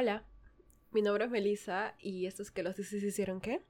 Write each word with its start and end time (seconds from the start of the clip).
Hola, 0.00 0.24
mi 0.92 1.02
nombre 1.02 1.26
es 1.26 1.30
Melissa 1.30 1.94
y 1.98 2.24
esto 2.24 2.42
es 2.42 2.50
que 2.50 2.62
los 2.62 2.74
dices 2.74 3.02
hicieron 3.02 3.38
qué. 3.38 3.60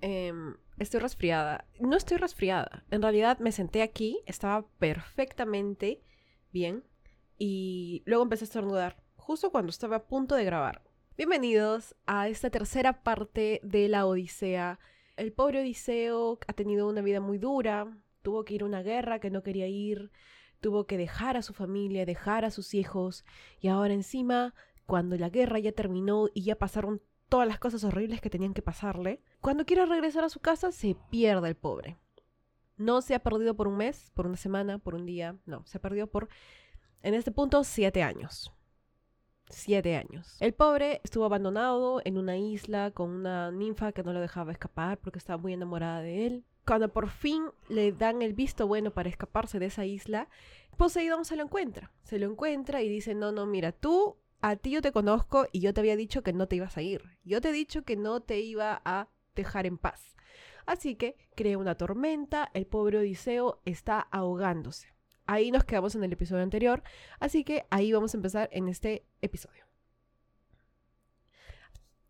Em, 0.00 0.56
estoy 0.78 1.00
resfriada. 1.00 1.68
No 1.78 1.98
estoy 1.98 2.16
resfriada. 2.16 2.86
En 2.90 3.02
realidad 3.02 3.38
me 3.40 3.52
senté 3.52 3.82
aquí, 3.82 4.22
estaba 4.24 4.66
perfectamente 4.78 6.00
bien 6.50 6.82
y 7.36 8.02
luego 8.06 8.22
empecé 8.22 8.44
a 8.44 8.46
estornudar 8.46 9.04
justo 9.16 9.50
cuando 9.50 9.68
estaba 9.68 9.96
a 9.96 10.06
punto 10.06 10.34
de 10.34 10.46
grabar. 10.46 10.82
Bienvenidos 11.18 11.94
a 12.06 12.28
esta 12.28 12.48
tercera 12.48 13.02
parte 13.02 13.60
de 13.62 13.90
la 13.90 14.06
Odisea. 14.06 14.78
El 15.18 15.34
pobre 15.34 15.60
Odiseo 15.60 16.38
ha 16.46 16.54
tenido 16.54 16.88
una 16.88 17.02
vida 17.02 17.20
muy 17.20 17.36
dura, 17.36 17.94
tuvo 18.22 18.46
que 18.46 18.54
ir 18.54 18.62
a 18.62 18.64
una 18.64 18.82
guerra 18.82 19.20
que 19.20 19.28
no 19.28 19.42
quería 19.42 19.68
ir, 19.68 20.10
tuvo 20.60 20.86
que 20.86 20.96
dejar 20.96 21.36
a 21.36 21.42
su 21.42 21.52
familia, 21.52 22.06
dejar 22.06 22.46
a 22.46 22.50
sus 22.50 22.72
hijos 22.72 23.26
y 23.60 23.68
ahora 23.68 23.92
encima 23.92 24.54
cuando 24.86 25.16
la 25.16 25.28
guerra 25.28 25.58
ya 25.58 25.72
terminó 25.72 26.28
y 26.34 26.42
ya 26.42 26.56
pasaron 26.56 27.00
todas 27.28 27.48
las 27.48 27.58
cosas 27.58 27.84
horribles 27.84 28.20
que 28.20 28.30
tenían 28.30 28.54
que 28.54 28.62
pasarle, 28.62 29.20
cuando 29.40 29.64
quiere 29.64 29.86
regresar 29.86 30.24
a 30.24 30.28
su 30.28 30.40
casa 30.40 30.72
se 30.72 30.96
pierde 31.10 31.48
el 31.48 31.56
pobre. 31.56 31.96
No 32.76 33.02
se 33.02 33.14
ha 33.14 33.22
perdido 33.22 33.54
por 33.54 33.68
un 33.68 33.76
mes, 33.76 34.10
por 34.14 34.26
una 34.26 34.36
semana, 34.36 34.78
por 34.78 34.94
un 34.94 35.06
día, 35.06 35.36
no, 35.46 35.64
se 35.66 35.78
ha 35.78 35.80
perdido 35.80 36.06
por, 36.06 36.28
en 37.02 37.14
este 37.14 37.30
punto, 37.30 37.64
siete 37.64 38.02
años. 38.02 38.52
Siete 39.50 39.96
años. 39.96 40.36
El 40.40 40.54
pobre 40.54 41.00
estuvo 41.04 41.24
abandonado 41.24 42.00
en 42.04 42.18
una 42.18 42.36
isla 42.36 42.90
con 42.90 43.10
una 43.10 43.50
ninfa 43.50 43.92
que 43.92 44.02
no 44.02 44.12
lo 44.12 44.20
dejaba 44.20 44.52
escapar 44.52 44.98
porque 44.98 45.18
estaba 45.18 45.40
muy 45.40 45.52
enamorada 45.52 46.00
de 46.00 46.26
él. 46.26 46.44
Cuando 46.66 46.88
por 46.88 47.10
fin 47.10 47.44
le 47.68 47.92
dan 47.92 48.22
el 48.22 48.32
visto 48.32 48.66
bueno 48.66 48.90
para 48.90 49.10
escaparse 49.10 49.58
de 49.58 49.66
esa 49.66 49.84
isla, 49.84 50.28
Poseidón 50.76 51.24
se 51.24 51.36
lo 51.36 51.42
encuentra. 51.42 51.92
Se 52.02 52.18
lo 52.18 52.30
encuentra 52.30 52.82
y 52.82 52.88
dice, 52.88 53.14
no, 53.14 53.32
no, 53.32 53.46
mira, 53.46 53.72
tú 53.72 54.16
a 54.46 54.56
ti 54.56 54.72
yo 54.72 54.82
te 54.82 54.92
conozco 54.92 55.46
y 55.52 55.60
yo 55.60 55.72
te 55.72 55.80
había 55.80 55.96
dicho 55.96 56.22
que 56.22 56.34
no 56.34 56.46
te 56.46 56.56
ibas 56.56 56.76
a 56.76 56.82
ir. 56.82 57.02
Yo 57.24 57.40
te 57.40 57.48
he 57.48 57.52
dicho 57.52 57.82
que 57.82 57.96
no 57.96 58.20
te 58.20 58.40
iba 58.40 58.82
a 58.84 59.08
dejar 59.34 59.64
en 59.64 59.78
paz. 59.78 60.14
Así 60.66 60.96
que 60.96 61.16
crea 61.34 61.56
una 61.56 61.76
tormenta, 61.76 62.50
el 62.52 62.66
pobre 62.66 62.98
Odiseo 62.98 63.62
está 63.64 64.00
ahogándose. 64.00 64.88
Ahí 65.24 65.50
nos 65.50 65.64
quedamos 65.64 65.94
en 65.94 66.04
el 66.04 66.12
episodio 66.12 66.42
anterior, 66.42 66.82
así 67.20 67.42
que 67.42 67.64
ahí 67.70 67.90
vamos 67.90 68.12
a 68.12 68.18
empezar 68.18 68.50
en 68.52 68.68
este 68.68 69.06
episodio. 69.22 69.64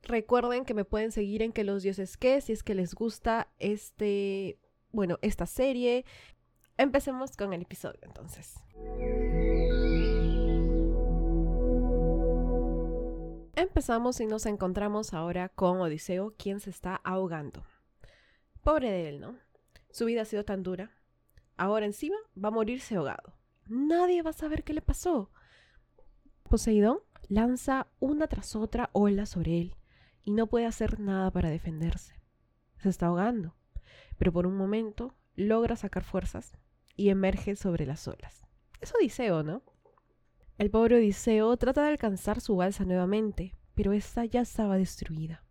Recuerden 0.03 0.65
que 0.65 0.75
me 0.75 0.85
pueden 0.85 1.13
seguir 1.13 1.41
en 1.41 1.53
que 1.53 1.63
los 1.63 1.85
dioses 1.85 2.17
que 2.17 2.41
si 2.41 2.53
es 2.53 2.65
que 2.65 2.75
les 2.75 2.97
gusta 2.97 3.49
este, 3.61 4.59
bueno, 4.91 5.21
esta 5.23 5.47
serie. 5.47 6.05
Empecemos 6.79 7.37
con 7.37 7.53
el 7.53 7.63
episodio 7.63 8.01
entonces. 8.03 8.57
Empezamos 13.57 14.19
y 14.21 14.27
nos 14.27 14.47
encontramos 14.47 15.15
ahora 15.15 15.49
con 15.49 15.81
Odiseo, 15.81 16.35
quien 16.37 16.59
se 16.59 16.71
está 16.71 16.97
ahogando. 17.05 17.63
Pobre 18.63 18.91
de 18.91 19.09
él, 19.09 19.21
¿no? 19.21 19.39
Su 19.91 20.07
vida 20.07 20.23
ha 20.23 20.25
sido 20.25 20.45
tan 20.45 20.65
dura. 20.65 20.91
Ahora 21.57 21.87
encima 21.87 22.17
va 22.37 22.49
a 22.49 22.53
morirse 22.53 22.97
ahogado. 22.97 23.39
Nadie 23.67 24.23
va 24.23 24.31
a 24.31 24.33
saber 24.33 24.65
qué 24.65 24.75
le 24.75 24.83
pasó. 24.83 25.31
Poseidón 26.43 26.99
lanza 27.29 27.87
una 28.01 28.27
tras 28.27 28.57
otra 28.57 28.91
ola 28.93 29.25
sobre 29.25 29.61
él 29.61 29.77
y 30.25 30.33
no 30.33 30.49
puede 30.49 30.67
hacer 30.67 30.99
nada 30.99 31.31
para 31.31 31.49
defenderse. 31.49 32.21
Se 32.79 32.89
está 32.89 33.07
ahogando, 33.07 33.55
pero 34.19 34.33
por 34.33 34.49
un 34.49 34.57
momento 34.57 35.15
logra 35.37 35.77
sacar 35.77 36.03
fuerzas 36.03 36.59
y 36.97 37.11
emerge 37.11 37.55
sobre 37.55 37.87
las 37.87 38.09
olas. 38.09 38.45
Es 38.81 38.93
Odiseo, 38.95 39.45
¿no? 39.45 39.63
El 40.57 40.71
pobre 40.71 40.97
Odiseo 40.97 41.57
trata 41.57 41.83
de 41.83 41.89
alcanzar 41.89 42.41
su 42.41 42.55
balsa 42.55 42.85
nuevamente, 42.85 43.57
pero 43.75 43.93
esta 43.93 44.25
ya 44.25 44.43
estaba 44.43 44.79
destruida. 44.79 45.43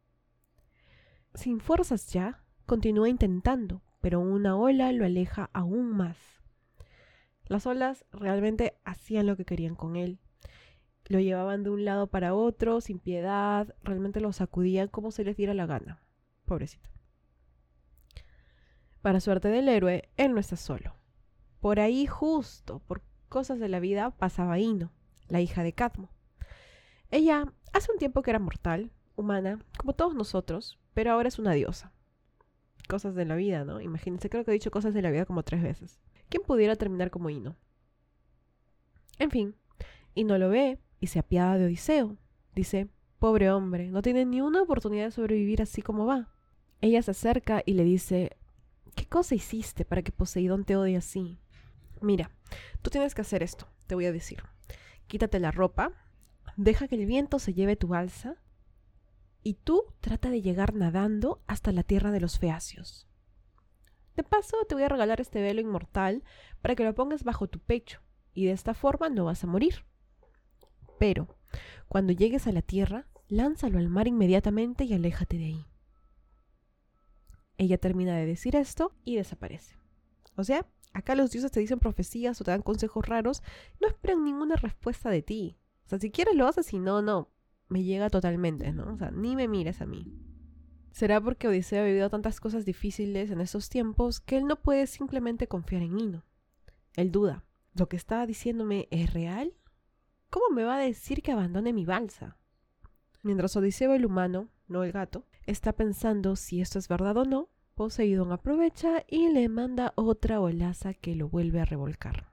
Sin 1.33 1.59
fuerzas 1.59 2.07
ya, 2.07 2.41
continúa 2.65 3.09
intentando, 3.09 3.81
pero 3.99 4.21
una 4.21 4.55
ola 4.55 4.93
lo 4.93 5.03
aleja 5.03 5.49
aún 5.51 5.91
más. 5.91 6.17
Las 7.45 7.65
olas 7.67 8.05
realmente 8.13 8.79
hacían 8.85 9.27
lo 9.27 9.35
que 9.35 9.43
querían 9.43 9.75
con 9.75 9.97
él. 9.97 10.19
Lo 11.05 11.19
llevaban 11.19 11.63
de 11.63 11.69
un 11.69 11.83
lado 11.83 12.07
para 12.07 12.33
otro, 12.33 12.79
sin 12.79 12.99
piedad, 12.99 13.75
realmente 13.83 14.21
lo 14.21 14.31
sacudían 14.31 14.87
como 14.87 15.11
se 15.11 15.25
les 15.25 15.35
diera 15.35 15.53
la 15.53 15.65
gana. 15.65 16.01
Pobrecito. 16.45 16.89
Para 19.01 19.19
suerte 19.19 19.49
del 19.49 19.67
héroe, 19.67 20.09
él 20.15 20.31
no 20.31 20.39
está 20.39 20.55
solo. 20.55 20.95
Por 21.59 21.81
ahí 21.81 22.07
justo, 22.07 22.79
por 22.79 23.01
cosas 23.33 23.57
de 23.57 23.67
la 23.67 23.79
vida 23.79 24.11
pasaba 24.11 24.59
Ino, 24.59 24.91
la 25.27 25.41
hija 25.41 25.63
de 25.63 25.73
Cadmo. 25.73 26.11
Ella 27.09 27.51
hace 27.73 27.91
un 27.91 27.97
tiempo 27.97 28.21
que 28.21 28.29
era 28.29 28.37
mortal, 28.37 28.91
humana, 29.15 29.57
como 29.75 29.93
todos 29.93 30.13
nosotros, 30.13 30.79
pero 30.93 31.11
ahora 31.11 31.29
es 31.29 31.39
una 31.39 31.53
diosa. 31.53 31.91
Cosas 32.87 33.15
de 33.15 33.25
la 33.25 33.35
vida, 33.35 33.65
¿no? 33.65 33.81
Imagínense, 33.81 34.29
creo 34.29 34.45
que 34.45 34.51
he 34.51 34.53
dicho 34.53 34.69
cosas 34.69 34.93
de 34.93 35.01
la 35.01 35.09
vida 35.09 35.25
como 35.25 35.41
tres 35.41 35.63
veces. 35.63 35.99
¿Quién 36.29 36.43
pudiera 36.43 36.75
terminar 36.75 37.09
como 37.09 37.31
Ino? 37.31 37.55
En 39.17 39.31
fin, 39.31 39.55
Ino 40.13 40.37
lo 40.37 40.49
ve 40.49 40.77
y 40.99 41.07
se 41.07 41.17
apiada 41.17 41.57
de 41.57 41.65
Odiseo. 41.65 42.17
Dice, 42.53 42.87
pobre 43.17 43.49
hombre, 43.49 43.89
no 43.89 44.03
tiene 44.03 44.25
ni 44.25 44.41
una 44.41 44.61
oportunidad 44.61 45.05
de 45.05 45.11
sobrevivir 45.11 45.59
así 45.59 45.81
como 45.81 46.05
va. 46.05 46.29
Ella 46.81 47.01
se 47.01 47.09
acerca 47.09 47.63
y 47.65 47.73
le 47.73 47.83
dice, 47.83 48.37
¿qué 48.93 49.07
cosa 49.07 49.33
hiciste 49.33 49.85
para 49.85 50.03
que 50.03 50.11
Poseidón 50.11 50.65
te 50.65 50.75
odie 50.75 50.97
así? 50.97 51.39
Mira, 51.99 52.29
tú 52.81 52.89
tienes 52.89 53.15
que 53.15 53.21
hacer 53.21 53.43
esto, 53.43 53.67
te 53.87 53.95
voy 53.95 54.05
a 54.05 54.11
decir. 54.11 54.43
Quítate 55.07 55.39
la 55.39 55.51
ropa, 55.51 55.91
deja 56.57 56.87
que 56.87 56.95
el 56.95 57.05
viento 57.05 57.39
se 57.39 57.53
lleve 57.53 57.75
tu 57.75 57.87
balsa 57.87 58.35
y 59.43 59.55
tú 59.55 59.85
trata 59.99 60.29
de 60.29 60.41
llegar 60.41 60.73
nadando 60.73 61.43
hasta 61.47 61.71
la 61.71 61.83
tierra 61.83 62.11
de 62.11 62.21
los 62.21 62.39
feacios. 62.39 63.07
De 64.15 64.23
paso, 64.23 64.57
te 64.67 64.75
voy 64.75 64.83
a 64.83 64.89
regalar 64.89 65.19
este 65.21 65.41
velo 65.41 65.59
inmortal 65.59 66.23
para 66.61 66.75
que 66.75 66.83
lo 66.83 66.93
pongas 66.93 67.23
bajo 67.23 67.47
tu 67.47 67.59
pecho 67.59 68.01
y 68.33 68.45
de 68.45 68.51
esta 68.51 68.73
forma 68.73 69.09
no 69.09 69.25
vas 69.25 69.43
a 69.43 69.47
morir. 69.47 69.85
Pero, 70.99 71.27
cuando 71.87 72.13
llegues 72.13 72.47
a 72.47 72.51
la 72.51 72.61
tierra, 72.61 73.07
lánzalo 73.27 73.79
al 73.79 73.89
mar 73.89 74.07
inmediatamente 74.07 74.85
y 74.85 74.93
aléjate 74.93 75.37
de 75.37 75.45
ahí. 75.45 75.65
Ella 77.57 77.77
termina 77.77 78.15
de 78.15 78.25
decir 78.25 78.55
esto 78.55 78.95
y 79.03 79.15
desaparece. 79.15 79.77
O 80.35 80.43
sea, 80.43 80.65
Acá 80.93 81.15
los 81.15 81.31
dioses 81.31 81.51
te 81.51 81.59
dicen 81.59 81.79
profecías 81.79 82.39
o 82.39 82.43
te 82.43 82.51
dan 82.51 82.61
consejos 82.61 83.05
raros, 83.07 83.41
no 83.81 83.87
esperan 83.87 84.23
ninguna 84.23 84.55
respuesta 84.55 85.09
de 85.09 85.23
ti. 85.23 85.57
O 85.85 85.89
sea, 85.89 85.99
si 85.99 86.11
quieres 86.11 86.35
lo 86.35 86.47
haces 86.47 86.71
y 86.73 86.79
no, 86.79 87.01
no. 87.01 87.29
Me 87.67 87.83
llega 87.83 88.09
totalmente, 88.09 88.71
¿no? 88.71 88.93
O 88.93 88.97
sea, 88.97 89.11
ni 89.11 89.35
me 89.35 89.47
mires 89.47 89.81
a 89.81 89.85
mí. 89.85 90.13
¿Será 90.91 91.19
porque 91.19 91.47
Odiseo 91.47 91.81
ha 91.81 91.85
vivido 91.85 92.09
tantas 92.11 92.39
cosas 92.39 92.65
difíciles 92.65 93.31
en 93.31 93.41
estos 93.41 93.69
tiempos 93.69 94.19
que 94.19 94.37
él 94.37 94.45
no 94.45 94.57
puede 94.57 94.85
simplemente 94.85 95.47
confiar 95.47 95.81
en 95.81 95.99
Ino? 95.99 96.23
Él 96.95 97.11
duda. 97.11 97.43
¿Lo 97.73 97.89
que 97.89 97.95
está 97.95 98.27
diciéndome 98.27 98.87
es 98.91 99.11
real? 99.11 99.55
¿Cómo 100.29 100.49
me 100.53 100.63
va 100.63 100.75
a 100.75 100.79
decir 100.79 101.23
que 101.23 101.31
abandone 101.31 101.73
mi 101.73 101.85
balsa? 101.85 102.37
Mientras 103.23 103.55
Odiseo 103.55 103.95
el 103.95 104.05
humano, 104.05 104.49
no 104.67 104.83
el 104.83 104.91
gato, 104.91 105.25
está 105.47 105.73
pensando 105.73 106.35
si 106.35 106.61
esto 106.61 106.77
es 106.77 106.87
verdad 106.87 107.17
o 107.17 107.25
no, 107.25 107.49
Poseidón 107.75 108.31
aprovecha 108.31 109.03
y 109.07 109.29
le 109.29 109.49
manda 109.49 109.93
otra 109.95 110.39
olaza 110.39 110.93
que 110.93 111.15
lo 111.15 111.27
vuelve 111.27 111.59
a 111.59 111.65
revolcar. 111.65 112.31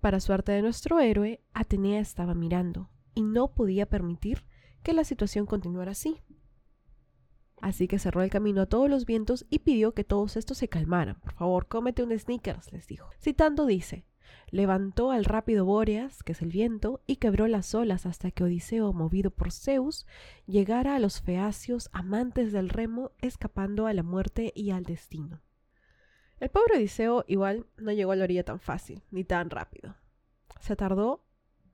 Para 0.00 0.20
suerte 0.20 0.52
de 0.52 0.60
nuestro 0.60 1.00
héroe, 1.00 1.40
Atenea 1.54 1.98
estaba 1.98 2.34
mirando 2.34 2.90
y 3.14 3.22
no 3.22 3.54
podía 3.54 3.86
permitir 3.86 4.44
que 4.82 4.92
la 4.92 5.04
situación 5.04 5.46
continuara 5.46 5.92
así. 5.92 6.20
Así 7.62 7.88
que 7.88 7.98
cerró 7.98 8.22
el 8.22 8.28
camino 8.28 8.60
a 8.60 8.66
todos 8.66 8.90
los 8.90 9.06
vientos 9.06 9.46
y 9.48 9.60
pidió 9.60 9.94
que 9.94 10.04
todos 10.04 10.36
estos 10.36 10.58
se 10.58 10.68
calmaran. 10.68 11.18
Por 11.20 11.32
favor, 11.32 11.66
cómete 11.68 12.02
un 12.02 12.18
sneakers, 12.18 12.70
les 12.70 12.86
dijo. 12.86 13.08
Citando 13.18 13.64
dice, 13.64 14.04
levantó 14.50 15.10
al 15.10 15.24
rápido 15.24 15.64
Bóreas, 15.64 16.22
que 16.22 16.32
es 16.32 16.42
el 16.42 16.50
viento, 16.50 17.00
y 17.06 17.16
quebró 17.16 17.46
las 17.48 17.74
olas 17.74 18.06
hasta 18.06 18.30
que 18.30 18.44
Odiseo, 18.44 18.92
movido 18.92 19.30
por 19.30 19.52
Zeus, 19.52 20.06
llegara 20.46 20.94
a 20.94 20.98
los 20.98 21.20
feacios 21.20 21.90
amantes 21.92 22.52
del 22.52 22.68
remo, 22.68 23.12
escapando 23.20 23.86
a 23.86 23.92
la 23.92 24.02
muerte 24.02 24.52
y 24.54 24.70
al 24.70 24.84
destino. 24.84 25.40
El 26.40 26.50
pobre 26.50 26.76
Odiseo 26.76 27.24
igual 27.26 27.66
no 27.76 27.92
llegó 27.92 28.12
a 28.12 28.16
la 28.16 28.24
orilla 28.24 28.44
tan 28.44 28.60
fácil, 28.60 29.02
ni 29.10 29.24
tan 29.24 29.50
rápido. 29.50 29.96
Se 30.60 30.76
tardó 30.76 31.24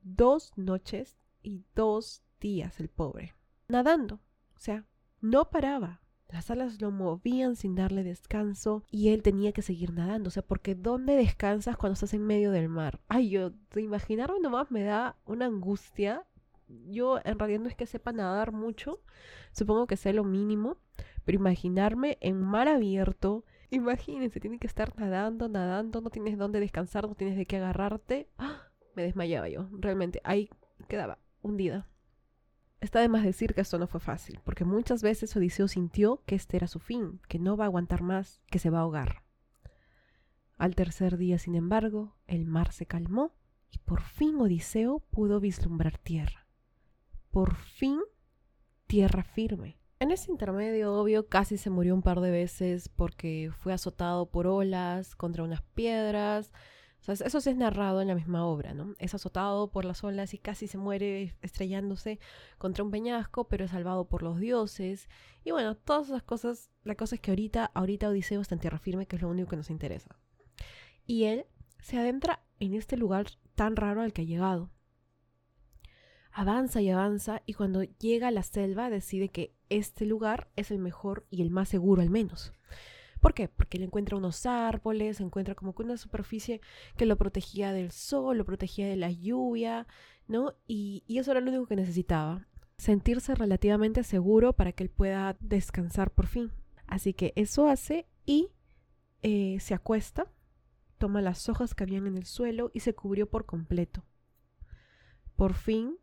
dos 0.03 0.51
noches 0.55 1.17
y 1.43 1.63
dos 1.75 2.23
días 2.39 2.79
el 2.79 2.89
pobre, 2.89 3.35
nadando, 3.67 4.15
o 4.55 4.59
sea, 4.59 4.85
no 5.19 5.49
paraba. 5.49 6.01
Las 6.31 6.49
alas 6.49 6.79
lo 6.81 6.91
movían 6.91 7.55
sin 7.55 7.75
darle 7.75 8.03
descanso 8.03 8.83
y 8.89 9.09
él 9.09 9.21
tenía 9.21 9.51
que 9.51 9.61
seguir 9.61 9.91
nadando. 9.93 10.29
O 10.29 10.31
sea, 10.31 10.43
porque 10.43 10.75
¿dónde 10.75 11.15
descansas 11.15 11.75
cuando 11.75 11.93
estás 11.93 12.13
en 12.13 12.25
medio 12.25 12.51
del 12.51 12.69
mar? 12.69 13.01
Ay, 13.09 13.29
yo, 13.29 13.51
de 13.73 13.81
imaginarme 13.81 14.39
nomás 14.39 14.71
me 14.71 14.83
da 14.83 15.17
una 15.25 15.47
angustia. 15.47 16.25
Yo 16.87 17.19
en 17.25 17.37
realidad 17.37 17.59
no 17.59 17.67
es 17.67 17.75
que 17.75 17.85
sepa 17.85 18.13
nadar 18.13 18.53
mucho, 18.53 19.01
supongo 19.51 19.87
que 19.87 19.97
sé 19.97 20.13
lo 20.13 20.23
mínimo, 20.23 20.77
pero 21.25 21.37
imaginarme 21.37 22.17
en 22.21 22.41
mar 22.41 22.69
abierto, 22.69 23.43
imagínense, 23.71 24.39
tiene 24.39 24.57
que 24.57 24.67
estar 24.67 24.97
nadando, 24.97 25.49
nadando, 25.49 25.99
no 25.99 26.09
tienes 26.09 26.37
dónde 26.37 26.61
descansar, 26.61 27.09
no 27.09 27.15
tienes 27.15 27.35
de 27.35 27.45
qué 27.45 27.57
agarrarte. 27.57 28.29
¡Ah! 28.37 28.69
Me 28.95 29.03
desmayaba 29.03 29.49
yo, 29.49 29.67
realmente. 29.73 30.21
Hay 30.23 30.49
quedaba 30.87 31.17
hundida. 31.41 31.87
Está 32.81 32.99
de 32.99 33.09
más 33.09 33.23
decir 33.23 33.53
que 33.53 33.61
esto 33.61 33.77
no 33.77 33.85
fue 33.85 33.99
fácil, 33.99 34.39
porque 34.43 34.65
muchas 34.65 35.03
veces 35.03 35.35
Odiseo 35.35 35.67
sintió 35.67 36.23
que 36.25 36.33
este 36.33 36.57
era 36.57 36.67
su 36.67 36.79
fin, 36.79 37.21
que 37.27 37.37
no 37.37 37.55
va 37.55 37.65
a 37.65 37.67
aguantar 37.67 38.01
más, 38.01 38.41
que 38.47 38.57
se 38.57 38.71
va 38.71 38.79
a 38.79 38.81
ahogar. 38.81 39.23
Al 40.57 40.75
tercer 40.75 41.17
día, 41.17 41.37
sin 41.37 41.53
embargo, 41.53 42.15
el 42.25 42.45
mar 42.45 42.73
se 42.73 42.87
calmó 42.87 43.35
y 43.69 43.77
por 43.77 44.01
fin 44.01 44.35
Odiseo 44.41 44.99
pudo 45.11 45.39
vislumbrar 45.39 45.99
tierra. 45.99 46.47
Por 47.29 47.55
fin 47.55 47.99
tierra 48.87 49.23
firme. 49.23 49.77
En 49.99 50.09
ese 50.09 50.31
intermedio, 50.31 50.93
obvio, 50.95 51.29
casi 51.29 51.57
se 51.57 51.69
murió 51.69 51.93
un 51.93 52.01
par 52.01 52.19
de 52.19 52.31
veces 52.31 52.89
porque 52.89 53.51
fue 53.59 53.73
azotado 53.73 54.31
por 54.31 54.47
olas 54.47 55.15
contra 55.15 55.43
unas 55.43 55.61
piedras. 55.61 56.51
Eso 57.07 57.41
sí 57.41 57.49
es 57.49 57.55
narrado 57.55 58.01
en 58.01 58.07
la 58.07 58.15
misma 58.15 58.45
obra, 58.45 58.75
¿no? 58.75 58.93
Es 58.99 59.15
azotado 59.15 59.71
por 59.71 59.85
las 59.85 60.03
olas 60.03 60.35
y 60.35 60.37
casi 60.37 60.67
se 60.67 60.77
muere 60.77 61.35
estrellándose 61.41 62.19
contra 62.59 62.83
un 62.83 62.91
peñasco, 62.91 63.47
pero 63.47 63.65
es 63.65 63.71
salvado 63.71 64.07
por 64.07 64.21
los 64.21 64.39
dioses. 64.39 65.09
Y 65.43 65.49
bueno, 65.49 65.75
todas 65.75 66.09
esas 66.09 66.21
cosas, 66.21 66.69
la 66.83 66.93
cosa 66.95 67.15
es 67.15 67.21
que 67.21 67.31
ahorita, 67.31 67.71
ahorita 67.73 68.09
Odiseo 68.09 68.39
está 68.39 68.53
en 68.53 68.61
tierra 68.61 68.77
firme, 68.77 69.07
que 69.07 69.15
es 69.15 69.21
lo 69.21 69.29
único 69.29 69.49
que 69.49 69.55
nos 69.55 69.71
interesa. 69.71 70.15
Y 71.07 71.23
él 71.23 71.45
se 71.79 71.97
adentra 71.97 72.43
en 72.59 72.75
este 72.75 72.97
lugar 72.97 73.27
tan 73.55 73.75
raro 73.75 74.01
al 74.01 74.13
que 74.13 74.21
ha 74.21 74.25
llegado. 74.25 74.69
Avanza 76.31 76.81
y 76.81 76.89
avanza 76.91 77.41
y 77.45 77.53
cuando 77.53 77.83
llega 77.83 78.27
a 78.27 78.31
la 78.31 78.43
selva 78.43 78.89
decide 78.89 79.29
que 79.29 79.53
este 79.69 80.05
lugar 80.05 80.49
es 80.55 80.71
el 80.71 80.77
mejor 80.77 81.25
y 81.29 81.41
el 81.41 81.49
más 81.49 81.67
seguro 81.67 82.01
al 82.01 82.09
menos. 82.09 82.53
¿Por 83.21 83.35
qué? 83.35 83.47
Porque 83.47 83.77
él 83.77 83.83
encuentra 83.83 84.17
unos 84.17 84.47
árboles, 84.47 85.21
encuentra 85.21 85.53
como 85.53 85.75
que 85.75 85.83
una 85.83 85.95
superficie 85.95 86.59
que 86.97 87.05
lo 87.05 87.17
protegía 87.17 87.71
del 87.71 87.91
sol, 87.91 88.39
lo 88.39 88.45
protegía 88.45 88.87
de 88.87 88.95
la 88.95 89.11
lluvia, 89.11 89.87
¿no? 90.27 90.55
Y, 90.67 91.03
eso 91.07 91.31
era 91.31 91.39
lo 91.39 91.51
único 91.51 91.67
que 91.67 91.75
necesitaba, 91.75 92.47
sentirse 92.77 93.35
relativamente 93.35 94.03
seguro 94.03 94.53
para 94.53 94.71
que 94.71 94.83
él 94.83 94.89
pueda 94.89 95.37
descansar 95.39 96.09
por 96.11 96.25
fin. 96.25 96.51
Así 96.87 97.13
que 97.13 97.31
eso 97.35 97.67
hace 97.69 98.07
y 98.25 98.49
eh, 99.21 99.59
se 99.59 99.75
acuesta, 99.75 100.25
toma 100.97 101.21
las 101.21 101.47
hojas 101.47 101.75
que 101.75 101.83
habían 101.83 102.07
en 102.07 102.17
el 102.17 102.25
suelo 102.25 102.71
y 102.73 102.79
se 102.79 102.95
cubrió 102.95 103.29
por 103.29 103.45
completo. 103.45 104.03
Por 105.35 105.53
fin 105.53 105.99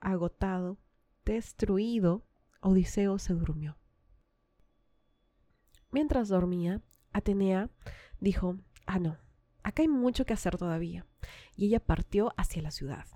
agotado, 0.00 0.78
destruido, 1.24 2.26
Odiseo 2.60 3.20
se 3.20 3.34
durmió. 3.34 3.78
Mientras 5.96 6.28
dormía, 6.28 6.82
Atenea 7.14 7.70
dijo, 8.20 8.58
ah, 8.84 8.98
no, 8.98 9.16
acá 9.62 9.80
hay 9.80 9.88
mucho 9.88 10.26
que 10.26 10.34
hacer 10.34 10.58
todavía, 10.58 11.06
y 11.56 11.68
ella 11.68 11.80
partió 11.80 12.34
hacia 12.36 12.60
la 12.60 12.70
ciudad. 12.70 13.06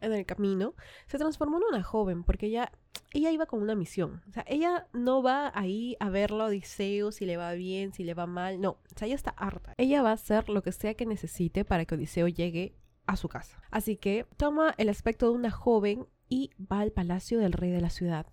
En 0.00 0.12
el 0.12 0.24
camino, 0.26 0.76
se 1.08 1.18
transformó 1.18 1.56
en 1.56 1.64
una 1.64 1.82
joven, 1.82 2.22
porque 2.22 2.46
ella, 2.46 2.70
ella 3.12 3.32
iba 3.32 3.46
con 3.46 3.60
una 3.60 3.74
misión. 3.74 4.22
O 4.28 4.32
sea, 4.32 4.44
ella 4.46 4.86
no 4.92 5.24
va 5.24 5.50
ahí 5.52 5.96
a 5.98 6.08
verlo 6.08 6.44
a 6.44 6.46
Odiseo 6.46 7.10
si 7.10 7.26
le 7.26 7.36
va 7.36 7.52
bien, 7.54 7.92
si 7.92 8.04
le 8.04 8.14
va 8.14 8.26
mal, 8.26 8.60
no, 8.60 8.70
o 8.70 8.94
sea, 8.94 9.06
ella 9.06 9.16
está 9.16 9.30
harta. 9.30 9.74
Ella 9.76 10.02
va 10.02 10.10
a 10.10 10.12
hacer 10.12 10.50
lo 10.50 10.62
que 10.62 10.70
sea 10.70 10.94
que 10.94 11.04
necesite 11.04 11.64
para 11.64 11.84
que 11.84 11.96
Odiseo 11.96 12.28
llegue 12.28 12.76
a 13.06 13.16
su 13.16 13.28
casa. 13.28 13.60
Así 13.72 13.96
que 13.96 14.24
toma 14.36 14.72
el 14.78 14.88
aspecto 14.88 15.28
de 15.28 15.34
una 15.34 15.50
joven 15.50 16.06
y 16.30 16.52
va 16.58 16.80
al 16.80 16.92
palacio 16.92 17.38
del 17.38 17.52
rey 17.52 17.70
de 17.70 17.82
la 17.82 17.90
ciudad. 17.90 18.26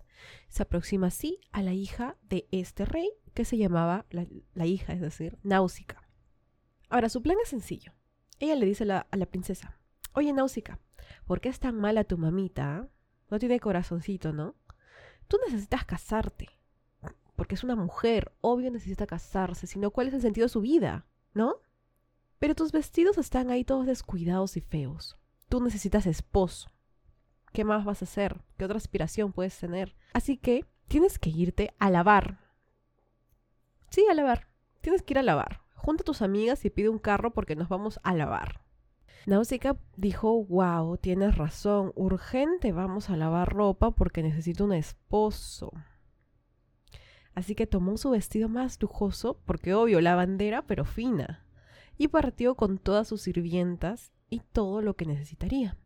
Se 0.48 0.62
aproxima 0.62 1.08
así 1.08 1.40
a 1.52 1.62
la 1.62 1.74
hija 1.74 2.16
de 2.22 2.48
este 2.50 2.86
rey, 2.86 3.10
que 3.34 3.44
se 3.44 3.58
llamaba, 3.58 4.06
la, 4.10 4.66
hija, 4.66 4.94
es 4.94 5.00
decir, 5.00 5.38
Náusica. 5.42 6.08
Ahora, 6.88 7.10
su 7.10 7.22
plan 7.22 7.36
es 7.42 7.50
sencillo. 7.50 7.92
Ella 8.38 8.54
le 8.54 8.64
dice 8.64 8.90
a 8.90 9.16
la 9.16 9.26
princesa, 9.26 9.78
oye 10.14 10.32
Náusica, 10.32 10.78
¿por 11.26 11.40
qué 11.40 11.48
es 11.48 11.60
tan 11.60 11.76
mala 11.76 12.04
tu 12.04 12.16
mamita? 12.16 12.88
No 13.30 13.38
tiene 13.38 13.60
corazoncito, 13.60 14.32
¿no? 14.32 14.54
Tú 15.26 15.36
necesitas 15.44 15.84
casarte, 15.84 16.48
porque 17.36 17.54
es 17.54 17.64
una 17.64 17.76
mujer, 17.76 18.32
obvio 18.40 18.70
necesita 18.70 19.06
casarse, 19.06 19.66
sino 19.66 19.90
cuál 19.90 20.08
es 20.08 20.14
el 20.14 20.22
sentido 20.22 20.46
de 20.46 20.52
su 20.52 20.60
vida, 20.60 21.06
¿no? 21.34 21.56
Pero 22.38 22.54
tus 22.54 22.72
vestidos 22.72 23.18
están 23.18 23.50
ahí 23.50 23.64
todos 23.64 23.86
descuidados 23.86 24.56
y 24.56 24.60
feos. 24.60 25.18
Tú 25.48 25.60
necesitas 25.60 26.06
esposo. 26.06 26.70
¿Qué 27.58 27.64
más 27.64 27.84
vas 27.84 28.02
a 28.02 28.04
hacer? 28.04 28.40
¿Qué 28.56 28.66
otra 28.66 28.76
aspiración 28.76 29.32
puedes 29.32 29.58
tener? 29.58 29.96
Así 30.12 30.36
que 30.36 30.64
tienes 30.86 31.18
que 31.18 31.30
irte 31.30 31.74
a 31.80 31.90
lavar. 31.90 32.38
Sí, 33.90 34.06
a 34.08 34.14
lavar. 34.14 34.46
Tienes 34.80 35.02
que 35.02 35.14
ir 35.14 35.18
a 35.18 35.24
lavar. 35.24 35.62
Junta 35.74 36.02
a 36.02 36.04
tus 36.04 36.22
amigas 36.22 36.64
y 36.64 36.70
pide 36.70 36.88
un 36.88 37.00
carro 37.00 37.34
porque 37.34 37.56
nos 37.56 37.68
vamos 37.68 37.98
a 38.04 38.14
lavar. 38.14 38.60
Nausicaa 39.26 39.76
dijo, 39.96 40.44
wow, 40.44 40.98
tienes 40.98 41.36
razón, 41.36 41.90
urgente 41.96 42.70
vamos 42.70 43.10
a 43.10 43.16
lavar 43.16 43.52
ropa 43.52 43.90
porque 43.90 44.22
necesito 44.22 44.64
un 44.64 44.74
esposo. 44.74 45.72
Así 47.34 47.56
que 47.56 47.66
tomó 47.66 47.96
su 47.96 48.10
vestido 48.10 48.48
más 48.48 48.80
lujoso, 48.80 49.40
porque 49.46 49.74
obvio, 49.74 50.00
la 50.00 50.14
bandera, 50.14 50.62
pero 50.62 50.84
fina 50.84 51.44
y 51.96 52.06
partió 52.06 52.54
con 52.54 52.78
todas 52.78 53.08
sus 53.08 53.22
sirvientas 53.22 54.12
y 54.30 54.42
todo 54.52 54.80
lo 54.80 54.94
que 54.94 55.06
necesitaría. 55.06 55.76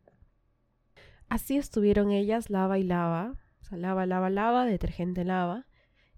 Así 1.32 1.56
estuvieron 1.56 2.11
ellas 2.11 2.50
lava 2.50 2.79
y 2.79 2.82
lava, 2.82 3.38
o 3.62 3.64
sea, 3.64 3.79
lava, 3.79 4.05
lava, 4.05 4.29
lava, 4.29 4.67
detergente 4.67 5.25
lava, 5.25 5.67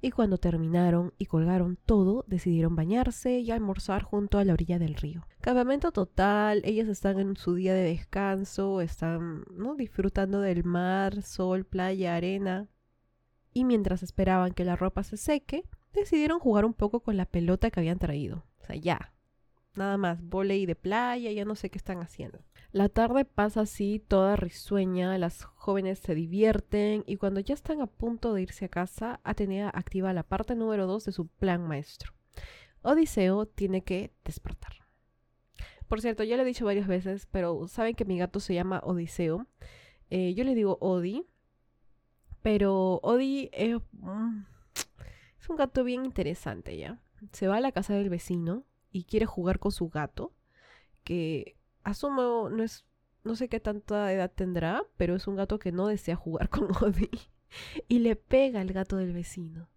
y 0.01 0.11
cuando 0.11 0.39
terminaron 0.39 1.15
y 1.19 1.27
colgaron 1.27 1.79
todo, 1.87 2.25
decidieron 2.27 2.75
bañarse 2.75 3.39
y 3.39 3.53
almorzar 3.53 4.03
junto 4.03 4.39
a 4.39 4.45
la 4.45 4.55
orilla 4.55 4.81
del 4.81 4.97
río. 4.97 5.25
Campamento 5.41 5.93
total, 5.93 6.63
ellas 6.65 6.89
están 6.89 7.21
en 7.21 7.37
su 7.37 7.55
día 7.55 7.75
de 7.75 7.85
descanso, 7.85 8.81
están 8.81 9.45
disfrutando 9.79 10.41
del 10.41 10.65
mar, 10.65 11.23
sol, 11.23 11.65
playa, 11.65 12.17
arena. 12.17 12.67
Y 13.53 13.63
mientras 13.63 14.03
esperaban 14.03 14.53
que 14.53 14.65
la 14.65 14.75
ropa 14.75 15.05
se 15.05 15.17
seque, 15.17 15.63
decidieron 15.93 16.41
jugar 16.41 16.65
un 16.65 16.75
poco 16.75 16.99
con 16.99 17.17
la 17.17 17.27
pelota 17.27 17.71
que 17.71 17.79
habían 17.79 18.01
traído. 18.01 18.45
O 18.61 18.65
sea, 18.65 18.75
ya, 18.75 19.14
Nada 19.77 19.97
más, 19.97 20.23
volei 20.23 20.67
de 20.67 20.77
playa, 20.77 21.33
ya 21.33 21.45
no 21.45 21.57
sé 21.57 21.71
qué 21.71 21.79
están 21.79 22.01
haciendo. 22.01 22.45
La 22.71 22.89
tarde 22.89 23.25
pasa 23.25 23.63
así, 23.63 24.01
toda 24.01 24.37
risueña, 24.37 25.17
las 25.19 25.45
jóvenes 25.45 25.99
se 25.99 26.15
divierten 26.15 27.05
y 27.07 27.17
cuando 27.17 27.41
ya 27.41 27.55
están 27.55 27.81
a 27.81 27.87
punto 27.87 28.35
de 28.35 28.43
irse 28.43 28.65
a 28.65 28.69
casa, 28.69 29.21
Atenea 29.25 29.71
activa 29.73 30.13
la 30.13 30.23
parte 30.23 30.55
número 30.55 30.87
2 30.87 31.05
de 31.05 31.13
su 31.13 31.27
plan 31.27 31.67
maestro. 31.67 32.13
Odiseo 32.83 33.47
tiene 33.47 33.83
que 33.83 34.13
despertar. 34.25 34.73
Por 35.89 36.01
cierto, 36.01 36.23
ya 36.25 36.37
lo 36.37 36.43
he 36.43 36.47
dicho 36.47 36.65
varias 36.65 36.87
veces, 36.87 37.27
pero 37.31 37.69
saben 37.69 37.95
que 37.95 38.05
mi 38.05 38.19
gato 38.19 38.41
se 38.41 38.55
llama 38.55 38.81
Odiseo. 38.85 39.47
Eh, 40.11 40.35
yo 40.35 40.45
le 40.45 40.55
digo 40.55 40.79
Odi, 40.81 41.27
pero 42.43 43.01
Odi 43.03 43.51
es, 43.53 43.77
mm, 43.93 44.45
es 45.41 45.49
un 45.49 45.57
gato 45.57 45.85
bien 45.85 46.05
interesante, 46.05 46.77
¿ya? 46.77 47.01
Se 47.33 47.47
va 47.47 47.57
a 47.57 47.61
la 47.61 47.73
casa 47.73 47.95
del 47.95 48.11
vecino, 48.11 48.65
y 48.95 49.05
quiere 49.05 49.27
jugar 49.27 49.59
con 49.59 49.73
su 49.73 49.89
gato, 49.89 50.33
que 51.03 51.57
asumo 51.83 52.49
no 52.49 52.63
es, 52.63 52.87
no 53.25 53.35
sé 53.35 53.49
qué 53.49 53.59
tanta 53.59 54.13
edad 54.13 54.31
tendrá, 54.33 54.85
pero 54.97 55.17
es 55.17 55.27
un 55.27 55.35
gato 55.35 55.59
que 55.59 55.73
no 55.73 55.89
desea 55.89 56.15
jugar 56.15 56.49
con 56.51 56.69
Odi 56.81 57.11
y 57.89 57.99
le 57.99 58.15
pega 58.15 58.61
al 58.61 58.73
gato 58.73 58.97
del 58.97 59.13
vecino. 59.13 59.69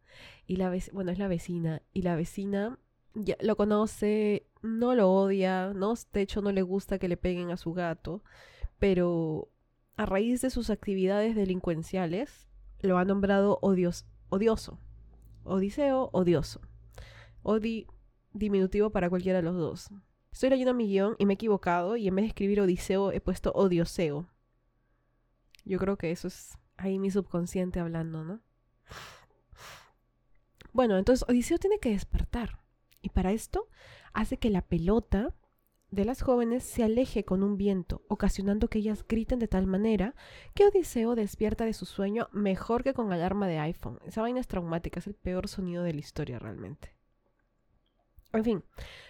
Y 0.46 0.58
la 0.58 0.72
bueno, 0.94 1.12
es 1.12 1.18
la 1.18 1.28
vecina 1.28 1.82
y 1.94 2.04
la 2.04 2.16
vecina 2.16 2.78
ya 3.16 3.36
lo 3.42 3.56
conoce, 3.56 4.46
no 4.62 4.94
lo 4.94 5.12
odia, 5.12 5.74
no, 5.74 5.96
de 6.14 6.22
hecho 6.22 6.42
no 6.42 6.52
le 6.52 6.62
gusta 6.62 7.00
que 7.00 7.08
le 7.08 7.18
peguen 7.18 7.50
a 7.50 7.58
su 7.58 7.74
gato, 7.74 8.24
pero 8.78 9.50
a 9.96 10.06
raíz 10.06 10.42
de 10.42 10.52
sus 10.52 10.70
actividades 10.70 11.36
delincuenciales 11.36 12.48
lo 12.82 13.00
ha 13.00 13.06
nombrado 13.06 13.58
odios, 13.64 14.06
odioso. 14.30 14.80
Odiseo, 15.44 16.12
odioso. 16.14 16.62
Odi 17.42 17.88
diminutivo 18.38 18.90
para 18.90 19.10
cualquiera 19.10 19.40
de 19.40 19.44
los 19.44 19.56
dos. 19.56 19.90
Estoy 20.32 20.50
leyendo 20.50 20.74
mi 20.74 20.88
guion 20.88 21.16
y 21.18 21.26
me 21.26 21.34
he 21.34 21.36
equivocado 21.36 21.98
y 21.98 22.08
en 22.08 22.16
vez 22.16 22.24
de 22.24 22.28
escribir 22.28 22.62
Odiseo 22.62 23.12
he 23.12 23.20
puesto 23.22 23.52
Odioseo. 23.54 24.28
Yo 25.66 25.80
creo 25.80 25.98
que 25.98 26.12
eso 26.12 26.28
es 26.28 26.58
ahí 26.78 27.00
mi 27.00 27.12
subconsciente 27.12 27.80
hablando, 27.80 28.24
¿no? 28.24 28.42
Bueno, 30.74 30.98
entonces 30.98 31.28
Odiseo 31.28 31.58
tiene 31.58 31.80
que 31.80 31.90
despertar. 31.90 32.60
Y 33.02 33.10
para 33.10 33.32
esto 33.32 33.68
hace 34.14 34.38
que 34.38 34.50
la 34.50 34.62
pelota 34.62 35.34
de 35.90 36.06
las 36.06 36.22
jóvenes 36.22 36.64
se 36.64 36.84
aleje 36.84 37.24
con 37.24 37.44
un 37.44 37.58
viento, 37.58 38.04
ocasionando 38.10 38.68
que 38.68 38.80
ellas 38.80 39.06
griten 39.08 39.40
de 39.40 39.48
tal 39.48 39.68
manera 39.68 40.14
que 40.54 40.66
Odiseo 40.66 41.16
despierta 41.16 41.66
de 41.66 41.74
su 41.74 41.86
sueño 41.86 42.28
mejor 42.32 42.84
que 42.84 42.94
con 42.94 43.12
alarma 43.12 43.48
de 43.48 43.60
iPhone. 43.60 44.00
Esa 44.06 44.22
vaina 44.22 44.40
es 44.40 44.48
traumática, 44.48 45.00
es 45.00 45.08
el 45.08 45.16
peor 45.16 45.48
sonido 45.48 45.84
de 45.84 45.94
la 45.94 46.00
historia 46.00 46.40
realmente. 46.40 46.97
En 48.34 48.44
fin, 48.44 48.64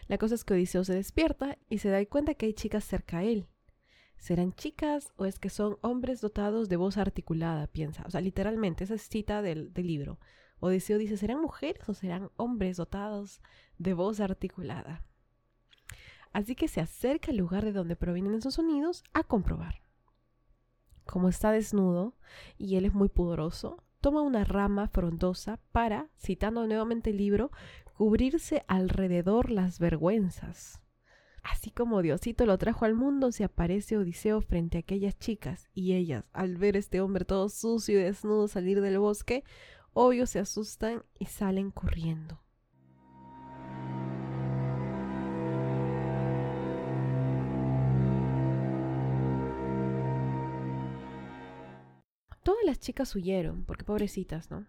la 0.07 0.17
cosa 0.17 0.35
es 0.35 0.43
que 0.43 0.53
Odiseo 0.53 0.83
se 0.83 0.93
despierta 0.93 1.57
y 1.69 1.79
se 1.79 1.89
da 1.89 2.05
cuenta 2.05 2.35
que 2.35 2.45
hay 2.45 2.53
chicas 2.53 2.83
cerca 2.83 3.19
a 3.19 3.23
él. 3.23 3.47
¿Serán 4.17 4.53
chicas 4.53 5.11
o 5.17 5.25
es 5.25 5.39
que 5.39 5.49
son 5.49 5.77
hombres 5.81 6.21
dotados 6.21 6.69
de 6.69 6.75
voz 6.77 6.97
articulada? 6.97 7.67
Piensa. 7.67 8.03
O 8.07 8.11
sea, 8.11 8.21
literalmente, 8.21 8.83
esa 8.83 8.95
es 8.95 9.07
cita 9.07 9.41
del, 9.41 9.73
del 9.73 9.87
libro. 9.87 10.19
Odiseo 10.59 10.97
dice, 10.97 11.17
¿serán 11.17 11.41
mujeres 11.41 11.87
o 11.87 11.93
serán 11.93 12.31
hombres 12.35 12.77
dotados 12.77 13.41
de 13.77 13.93
voz 13.93 14.19
articulada? 14.19 15.03
Así 16.33 16.55
que 16.55 16.67
se 16.67 16.81
acerca 16.81 17.31
al 17.31 17.37
lugar 17.37 17.63
de 17.63 17.73
donde 17.73 17.95
provienen 17.95 18.33
esos 18.35 18.55
sonidos 18.55 19.03
a 19.13 19.23
comprobar. 19.23 19.81
como 21.05 21.29
está 21.29 21.51
desnudo 21.51 22.15
y 22.57 22.75
él 22.75 22.85
es 22.85 22.93
muy 22.93 23.09
pudoroso, 23.09 23.83
toma 24.01 24.21
una 24.21 24.43
rama 24.43 24.87
frondosa 24.87 25.59
para, 25.71 26.09
citando 26.17 26.65
nuevamente 26.65 27.09
el 27.09 27.17
libro, 27.17 27.51
cubrirse 27.93 28.63
alrededor 28.67 29.49
las 29.51 29.79
vergüenzas. 29.79 30.81
Así 31.43 31.71
como 31.71 32.01
Diosito 32.01 32.45
lo 32.45 32.57
trajo 32.57 32.85
al 32.85 32.93
mundo, 32.93 33.31
se 33.31 33.43
aparece 33.43 33.97
Odiseo 33.97 34.41
frente 34.41 34.77
a 34.77 34.81
aquellas 34.81 35.17
chicas, 35.17 35.69
y 35.73 35.93
ellas, 35.93 36.25
al 36.33 36.57
ver 36.57 36.75
este 36.75 36.99
hombre 36.99 37.25
todo 37.25 37.49
sucio 37.49 37.99
y 37.99 38.03
desnudo 38.03 38.47
salir 38.47 38.81
del 38.81 38.99
bosque, 38.99 39.43
obvio 39.93 40.27
se 40.27 40.39
asustan 40.39 41.03
y 41.17 41.25
salen 41.25 41.71
corriendo. 41.71 42.46
Todas 52.57 52.75
las 52.75 52.79
chicas 52.79 53.15
huyeron, 53.15 53.65
porque 53.65 53.83
pobrecitas, 53.83 54.49
¿no? 54.49 54.65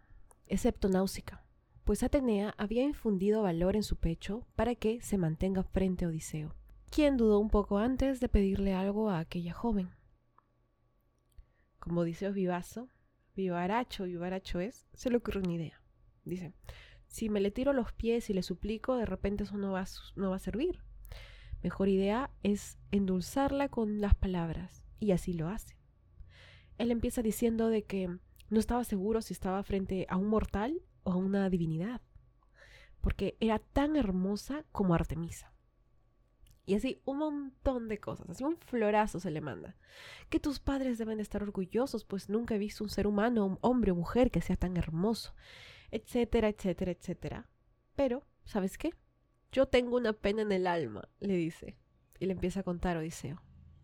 Excepto 0.46 0.90
Náusica, 0.90 1.42
pues 1.84 2.02
Atenea 2.02 2.54
había 2.58 2.82
infundido 2.82 3.40
valor 3.40 3.76
en 3.76 3.82
su 3.82 3.96
pecho 3.96 4.46
para 4.56 4.74
que 4.74 5.00
se 5.00 5.16
mantenga 5.16 5.62
frente 5.62 6.04
a 6.04 6.08
Odiseo, 6.08 6.54
quien 6.90 7.16
dudó 7.16 7.38
un 7.38 7.48
poco 7.48 7.78
antes 7.78 8.20
de 8.20 8.28
pedirle 8.28 8.74
algo 8.74 9.08
a 9.08 9.20
aquella 9.20 9.54
joven. 9.54 9.88
Como 11.78 12.02
Odiseo 12.02 12.28
es 12.28 12.34
vivazo, 12.34 12.90
vivaracho, 13.34 14.04
vivaracho 14.04 14.60
es, 14.60 14.86
se 14.92 15.08
le 15.08 15.16
ocurre 15.16 15.40
una 15.40 15.54
idea. 15.54 15.80
Dice, 16.26 16.52
si 17.06 17.30
me 17.30 17.40
le 17.40 17.50
tiro 17.50 17.72
los 17.72 17.94
pies 17.94 18.28
y 18.28 18.34
le 18.34 18.42
suplico, 18.42 18.96
de 18.96 19.06
repente 19.06 19.44
eso 19.44 19.56
no 19.56 19.72
no 20.16 20.30
va 20.30 20.36
a 20.36 20.38
servir. 20.38 20.82
Mejor 21.62 21.88
idea 21.88 22.30
es 22.42 22.76
endulzarla 22.90 23.70
con 23.70 24.02
las 24.02 24.14
palabras, 24.14 24.84
y 25.00 25.12
así 25.12 25.32
lo 25.32 25.48
hace 25.48 25.77
él 26.78 26.90
empieza 26.90 27.22
diciendo 27.22 27.68
de 27.68 27.84
que 27.84 28.08
no 28.50 28.60
estaba 28.60 28.84
seguro 28.84 29.20
si 29.20 29.34
estaba 29.34 29.62
frente 29.62 30.06
a 30.08 30.16
un 30.16 30.28
mortal 30.28 30.80
o 31.02 31.12
a 31.12 31.16
una 31.16 31.50
divinidad, 31.50 32.00
porque 33.00 33.36
era 33.40 33.58
tan 33.58 33.96
hermosa 33.96 34.64
como 34.72 34.94
Artemisa. 34.94 35.52
Y 36.64 36.74
así 36.74 37.00
un 37.06 37.18
montón 37.18 37.88
de 37.88 37.98
cosas, 37.98 38.28
así 38.28 38.44
un 38.44 38.58
florazo 38.58 39.20
se 39.20 39.30
le 39.30 39.40
manda. 39.40 39.76
Que 40.28 40.38
tus 40.38 40.60
padres 40.60 40.98
deben 40.98 41.18
estar 41.18 41.42
orgullosos, 41.42 42.04
pues 42.04 42.28
nunca 42.28 42.54
he 42.54 42.58
visto 42.58 42.84
un 42.84 42.90
ser 42.90 43.06
humano, 43.06 43.46
un 43.46 43.58
hombre 43.62 43.92
o 43.92 43.94
mujer 43.94 44.30
que 44.30 44.42
sea 44.42 44.56
tan 44.56 44.76
hermoso, 44.76 45.34
etcétera, 45.90 46.48
etcétera, 46.48 46.92
etcétera. 46.92 47.48
Pero, 47.96 48.26
¿sabes 48.44 48.76
qué? 48.76 48.92
Yo 49.50 49.66
tengo 49.66 49.96
una 49.96 50.12
pena 50.12 50.42
en 50.42 50.52
el 50.52 50.66
alma, 50.66 51.08
le 51.20 51.36
dice. 51.36 51.78
Y 52.18 52.26
le 52.26 52.32
empieza 52.32 52.60
a 52.60 52.64
contar 52.64 52.98
Odiseo. 52.98 53.40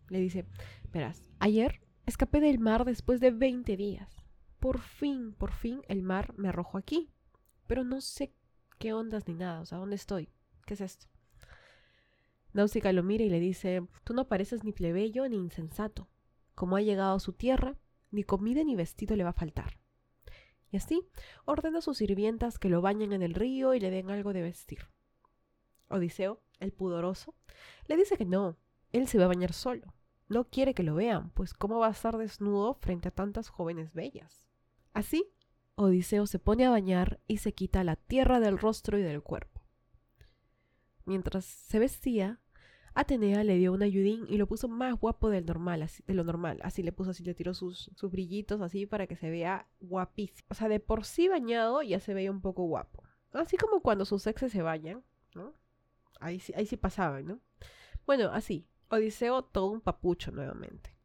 Le 0.09 0.19
dice, 0.19 0.45
verás, 0.91 1.23
ayer 1.39 1.81
Escapé 2.05 2.39
del 2.39 2.59
mar 2.59 2.85
después 2.85 3.19
de 3.19 3.31
20 3.31 3.75
días. 3.77 4.23
Por 4.59 4.79
fin, 4.79 5.33
por 5.33 5.51
fin 5.51 5.81
el 5.87 6.03
mar 6.03 6.35
me 6.37 6.49
arrojó 6.49 6.77
aquí. 6.77 7.09
Pero 7.65 7.83
no 7.83 7.99
sé 7.99 8.31
qué 8.77 8.93
ondas 8.93 9.27
ni 9.27 9.33
nada, 9.33 9.61
o 9.61 9.65
sea, 9.65 9.79
¿dónde 9.79 9.95
estoy? 9.95 10.29
¿Qué 10.67 10.75
es 10.75 10.81
esto? 10.81 11.07
Náusica 12.53 12.93
lo 12.93 13.01
mira 13.01 13.23
y 13.23 13.29
le 13.29 13.39
dice, 13.39 13.81
tú 14.03 14.13
no 14.13 14.27
pareces 14.27 14.63
ni 14.63 14.71
plebeyo 14.71 15.27
ni 15.27 15.37
insensato. 15.37 16.07
Como 16.53 16.75
ha 16.75 16.81
llegado 16.81 17.15
a 17.15 17.19
su 17.19 17.33
tierra, 17.33 17.75
ni 18.11 18.23
comida 18.23 18.63
ni 18.63 18.75
vestido 18.75 19.15
le 19.15 19.23
va 19.23 19.31
a 19.31 19.33
faltar. 19.33 19.79
Y 20.69 20.77
así 20.77 21.01
ordena 21.45 21.79
a 21.79 21.81
sus 21.81 21.97
sirvientas 21.97 22.59
que 22.59 22.69
lo 22.69 22.81
bañen 22.81 23.13
en 23.13 23.23
el 23.23 23.33
río 23.33 23.73
y 23.73 23.79
le 23.79 23.89
den 23.89 24.11
algo 24.11 24.31
de 24.31 24.43
vestir. 24.43 24.87
Odiseo, 25.89 26.39
el 26.59 26.71
pudoroso, 26.71 27.33
le 27.87 27.97
dice 27.97 28.15
que 28.15 28.25
no, 28.25 28.57
él 28.91 29.07
se 29.07 29.17
va 29.17 29.25
a 29.25 29.29
bañar 29.29 29.53
solo. 29.53 29.94
No 30.27 30.45
quiere 30.45 30.73
que 30.73 30.83
lo 30.83 30.95
vean, 30.95 31.29
pues 31.31 31.53
cómo 31.53 31.79
va 31.79 31.87
a 31.87 31.91
estar 31.91 32.17
desnudo 32.17 32.73
frente 32.75 33.09
a 33.09 33.11
tantas 33.11 33.49
jóvenes 33.49 33.93
bellas. 33.93 34.47
Así, 34.93 35.29
Odiseo 35.75 36.25
se 36.25 36.39
pone 36.39 36.65
a 36.65 36.69
bañar 36.69 37.19
y 37.27 37.37
se 37.37 37.53
quita 37.53 37.83
la 37.83 37.95
tierra 37.95 38.39
del 38.39 38.57
rostro 38.57 38.97
y 38.97 39.03
del 39.03 39.21
cuerpo. 39.21 39.61
Mientras 41.05 41.45
se 41.45 41.77
vestía, 41.77 42.39
Atenea 42.95 43.43
le 43.43 43.57
dio 43.57 43.73
un 43.73 43.83
ayudín 43.83 44.25
y 44.29 44.37
lo 44.37 44.47
puso 44.47 44.69
más 44.69 44.97
guapo 44.97 45.29
del 45.29 45.45
normal, 45.45 45.83
así, 45.83 46.01
de 46.07 46.13
lo 46.13 46.23
normal. 46.23 46.59
Así 46.63 46.81
le 46.81 46.93
puso, 46.93 47.11
así 47.11 47.23
le 47.23 47.33
tiró 47.33 47.53
sus, 47.53 47.91
brillitos 48.01 48.61
así 48.61 48.85
para 48.85 49.05
que 49.05 49.17
se 49.17 49.29
vea 49.29 49.67
guapísimo. 49.81 50.47
O 50.49 50.55
sea, 50.55 50.69
de 50.69 50.79
por 50.79 51.03
sí 51.03 51.27
bañado 51.27 51.83
ya 51.83 51.99
se 51.99 52.13
veía 52.13 52.31
un 52.31 52.41
poco 52.41 52.63
guapo. 52.63 53.03
Así 53.33 53.57
como 53.57 53.81
cuando 53.81 54.05
sus 54.05 54.25
exes 54.27 54.53
se 54.53 54.61
bañan, 54.61 55.03
¿no? 55.35 55.53
Ahí, 56.21 56.41
ahí 56.55 56.65
sí 56.65 56.77
pasaban, 56.77 57.25
¿no? 57.25 57.39
Bueno, 58.05 58.29
así, 58.31 58.65
Odiseo 58.89 59.43
todo 59.43 59.67
un 59.67 59.81
papucho 59.81 60.31
nuevamente. 60.31 60.95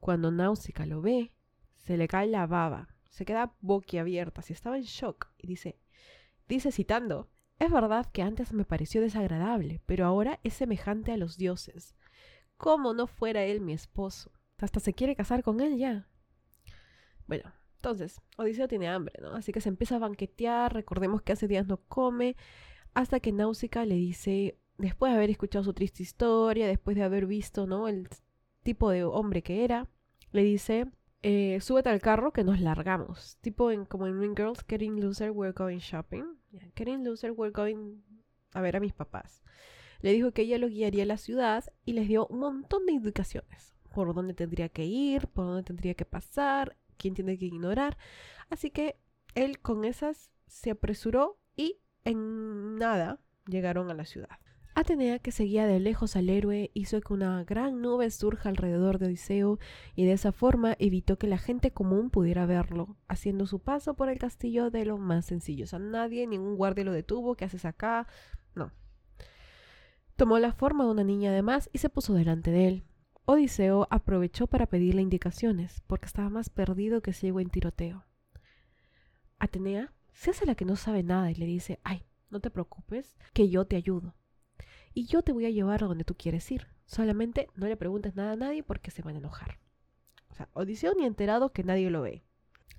Cuando 0.00 0.30
Náusica 0.30 0.86
lo 0.86 1.00
ve, 1.00 1.32
se 1.76 1.96
le 1.96 2.08
cae 2.08 2.26
la 2.26 2.46
baba, 2.46 2.88
se 3.10 3.24
queda 3.24 3.54
boquiabierta, 3.60 4.42
si 4.42 4.52
estaba 4.52 4.76
en 4.76 4.82
shock, 4.82 5.28
y 5.38 5.46
dice, 5.46 5.78
dice 6.48 6.72
citando, 6.72 7.30
es 7.58 7.70
verdad 7.70 8.10
que 8.10 8.22
antes 8.22 8.52
me 8.52 8.64
pareció 8.64 9.00
desagradable, 9.00 9.80
pero 9.86 10.06
ahora 10.06 10.40
es 10.42 10.54
semejante 10.54 11.12
a 11.12 11.16
los 11.16 11.36
dioses. 11.36 11.94
Como 12.56 12.94
no 12.94 13.06
fuera 13.06 13.44
él 13.44 13.60
mi 13.60 13.72
esposo. 13.72 14.32
Hasta 14.58 14.80
se 14.80 14.94
quiere 14.94 15.14
casar 15.14 15.42
con 15.42 15.60
él 15.60 15.78
ya. 15.78 16.08
Bueno, 17.26 17.52
entonces, 17.76 18.20
Odiseo 18.36 18.66
tiene 18.66 18.88
hambre, 18.88 19.14
¿no? 19.20 19.34
Así 19.34 19.52
que 19.52 19.60
se 19.60 19.68
empieza 19.68 19.96
a 19.96 20.00
banquetear, 20.00 20.72
recordemos 20.72 21.22
que 21.22 21.32
hace 21.32 21.48
días 21.48 21.66
no 21.66 21.76
come, 21.76 22.36
hasta 22.94 23.20
que 23.20 23.32
Náusica 23.32 23.84
le 23.84 23.96
dice, 23.96 24.58
después 24.78 25.12
de 25.12 25.16
haber 25.16 25.30
escuchado 25.30 25.64
su 25.64 25.72
triste 25.72 26.02
historia, 26.02 26.66
después 26.66 26.96
de 26.96 27.02
haber 27.02 27.26
visto, 27.26 27.66
¿no? 27.66 27.88
El 27.88 28.08
tipo 28.62 28.90
de 28.90 29.04
hombre 29.04 29.42
que 29.42 29.64
era, 29.64 29.88
le 30.32 30.42
dice, 30.42 30.86
eh, 31.22 31.58
súbete 31.60 31.88
al 31.88 32.00
carro 32.00 32.32
que 32.32 32.44
nos 32.44 32.60
largamos. 32.60 33.38
Tipo 33.40 33.70
en, 33.70 33.84
como 33.84 34.06
en 34.06 34.20
Ring 34.20 34.36
Girls, 34.36 34.64
Getting 34.68 35.00
Loser, 35.00 35.30
we're 35.30 35.52
going 35.52 35.78
shopping. 35.78 36.24
getting 36.74 37.04
Loser, 37.04 37.32
we're 37.32 37.52
going 37.52 38.02
a 38.52 38.60
ver 38.60 38.76
a 38.76 38.80
mis 38.80 38.92
papás. 38.92 39.42
Le 40.00 40.12
dijo 40.12 40.32
que 40.32 40.42
ella 40.42 40.58
lo 40.58 40.68
guiaría 40.68 41.04
a 41.04 41.06
la 41.06 41.16
ciudad 41.16 41.64
y 41.84 41.94
les 41.94 42.08
dio 42.08 42.26
un 42.26 42.40
montón 42.40 42.84
de 42.86 42.92
indicaciones. 42.92 43.74
Por 43.94 44.12
dónde 44.14 44.34
tendría 44.34 44.68
que 44.68 44.84
ir, 44.84 45.28
por 45.28 45.46
dónde 45.46 45.62
tendría 45.62 45.94
que 45.94 46.04
pasar, 46.04 46.76
quién 46.96 47.14
tiene 47.14 47.38
que 47.38 47.46
ignorar. 47.46 47.96
Así 48.50 48.70
que 48.70 48.98
él 49.34 49.60
con 49.60 49.84
esas 49.84 50.30
se 50.46 50.70
apresuró 50.70 51.38
y 51.56 51.78
en 52.04 52.76
nada 52.76 53.18
llegaron 53.46 53.90
a 53.90 53.94
la 53.94 54.04
ciudad. 54.04 54.38
Atenea, 54.76 55.20
que 55.20 55.30
seguía 55.30 55.68
de 55.68 55.78
lejos 55.78 56.16
al 56.16 56.28
héroe, 56.28 56.72
hizo 56.74 57.00
que 57.00 57.12
una 57.12 57.44
gran 57.44 57.80
nube 57.80 58.10
surja 58.10 58.48
alrededor 58.48 58.98
de 58.98 59.06
Odiseo 59.06 59.60
y 59.94 60.04
de 60.04 60.12
esa 60.12 60.32
forma 60.32 60.74
evitó 60.80 61.16
que 61.16 61.28
la 61.28 61.38
gente 61.38 61.70
común 61.70 62.10
pudiera 62.10 62.44
verlo, 62.44 62.96
haciendo 63.06 63.46
su 63.46 63.60
paso 63.60 63.94
por 63.94 64.08
el 64.08 64.18
castillo 64.18 64.70
de 64.70 64.84
lo 64.84 64.98
más 64.98 65.26
sencillo. 65.26 65.62
O 65.64 65.68
sea, 65.68 65.78
nadie, 65.78 66.26
ningún 66.26 66.56
guardia 66.56 66.82
lo 66.82 66.90
detuvo, 66.90 67.36
¿qué 67.36 67.44
haces 67.44 67.64
acá? 67.64 68.08
No. 68.56 68.72
Tomó 70.16 70.40
la 70.40 70.52
forma 70.52 70.84
de 70.84 70.90
una 70.90 71.04
niña 71.04 71.30
además 71.30 71.70
y 71.72 71.78
se 71.78 71.88
puso 71.88 72.12
delante 72.12 72.50
de 72.50 72.66
él. 72.66 72.84
Odiseo 73.26 73.86
aprovechó 73.90 74.48
para 74.48 74.66
pedirle 74.66 75.02
indicaciones, 75.02 75.82
porque 75.86 76.06
estaba 76.06 76.30
más 76.30 76.50
perdido 76.50 77.00
que 77.00 77.12
ciego 77.12 77.38
en 77.38 77.48
tiroteo. 77.48 78.06
Atenea 79.38 79.92
se 80.12 80.30
hace 80.30 80.46
la 80.46 80.56
que 80.56 80.64
no 80.64 80.74
sabe 80.74 81.04
nada 81.04 81.30
y 81.30 81.36
le 81.36 81.46
dice, 81.46 81.78
ay, 81.84 82.04
no 82.28 82.40
te 82.40 82.50
preocupes, 82.50 83.16
que 83.32 83.48
yo 83.48 83.66
te 83.66 83.76
ayudo 83.76 84.14
y 84.94 85.06
yo 85.06 85.22
te 85.22 85.32
voy 85.32 85.46
a 85.46 85.50
llevar 85.50 85.82
a 85.82 85.86
donde 85.86 86.04
tú 86.04 86.14
quieres 86.14 86.50
ir. 86.50 86.68
Solamente 86.86 87.48
no 87.56 87.66
le 87.66 87.76
preguntes 87.76 88.14
nada 88.14 88.32
a 88.32 88.36
nadie 88.36 88.62
porque 88.62 88.90
se 88.90 89.02
van 89.02 89.16
a 89.16 89.18
enojar. 89.18 89.58
O 90.30 90.34
sea, 90.34 90.48
Odiseo 90.52 90.94
ni 90.94 91.04
enterado 91.04 91.52
que 91.52 91.64
nadie 91.64 91.90
lo 91.90 92.02
ve. 92.02 92.24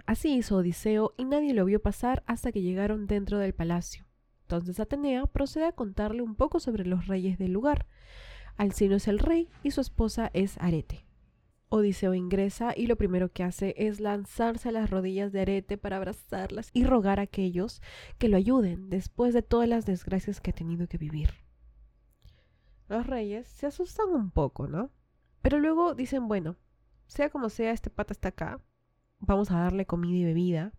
Así 0.05 0.33
hizo 0.35 0.57
Odiseo 0.57 1.13
y 1.17 1.25
nadie 1.25 1.53
lo 1.53 1.65
vio 1.65 1.81
pasar 1.81 2.23
hasta 2.25 2.51
que 2.51 2.61
llegaron 2.61 3.07
dentro 3.07 3.39
del 3.39 3.53
palacio. 3.53 4.05
Entonces 4.41 4.79
Atenea 4.79 5.25
procede 5.25 5.65
a 5.65 5.71
contarle 5.71 6.21
un 6.21 6.35
poco 6.35 6.59
sobre 6.59 6.85
los 6.85 7.07
reyes 7.07 7.37
del 7.37 7.51
lugar. 7.51 7.87
Alcino 8.57 8.95
es 8.95 9.07
el 9.07 9.19
rey 9.19 9.49
y 9.63 9.71
su 9.71 9.81
esposa 9.81 10.29
es 10.33 10.57
Arete. 10.59 11.05
Odiseo 11.69 12.13
ingresa 12.13 12.73
y 12.75 12.85
lo 12.85 12.95
primero 12.95 13.31
que 13.31 13.43
hace 13.43 13.73
es 13.77 13.99
lanzarse 13.99 14.69
a 14.69 14.71
las 14.71 14.89
rodillas 14.91 15.31
de 15.31 15.41
Arete 15.41 15.77
para 15.77 15.97
abrazarlas 15.97 16.69
y 16.73 16.85
rogar 16.85 17.19
a 17.19 17.23
aquellos 17.23 17.81
que 18.17 18.29
lo 18.29 18.37
ayuden 18.37 18.89
después 18.89 19.33
de 19.33 19.41
todas 19.41 19.67
las 19.67 19.85
desgracias 19.85 20.39
que 20.39 20.51
ha 20.51 20.53
tenido 20.53 20.87
que 20.87 20.97
vivir. 20.97 21.44
Los 22.87 23.07
reyes 23.07 23.47
se 23.47 23.65
asustan 23.65 24.09
un 24.09 24.31
poco, 24.31 24.67
¿no? 24.67 24.91
Pero 25.41 25.59
luego 25.59 25.95
dicen, 25.95 26.27
bueno, 26.27 26.55
sea 27.07 27.29
como 27.29 27.49
sea, 27.49 27.71
este 27.71 27.89
pata 27.89 28.13
está 28.13 28.29
acá, 28.29 28.61
vamos 29.19 29.51
a 29.51 29.59
darle 29.59 29.85
comida 29.85 30.17
y 30.17 30.23
bebida. 30.23 30.73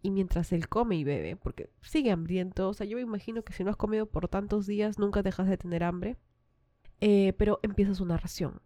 Y 0.00 0.10
mientras 0.12 0.52
él 0.52 0.68
come 0.68 0.96
y 0.96 1.04
bebe, 1.04 1.36
porque 1.36 1.70
sigue 1.80 2.12
hambriento, 2.12 2.68
o 2.68 2.74
sea, 2.74 2.86
yo 2.86 2.96
me 2.96 3.02
imagino 3.02 3.42
que 3.42 3.52
si 3.52 3.64
no 3.64 3.70
has 3.70 3.76
comido 3.76 4.06
por 4.06 4.28
tantos 4.28 4.66
días, 4.66 4.98
nunca 4.98 5.22
dejas 5.22 5.48
de 5.48 5.58
tener 5.58 5.82
hambre. 5.82 6.16
Eh, 7.00 7.32
pero 7.36 7.58
empieza 7.62 7.94
su 7.94 8.04
narración. 8.04 8.60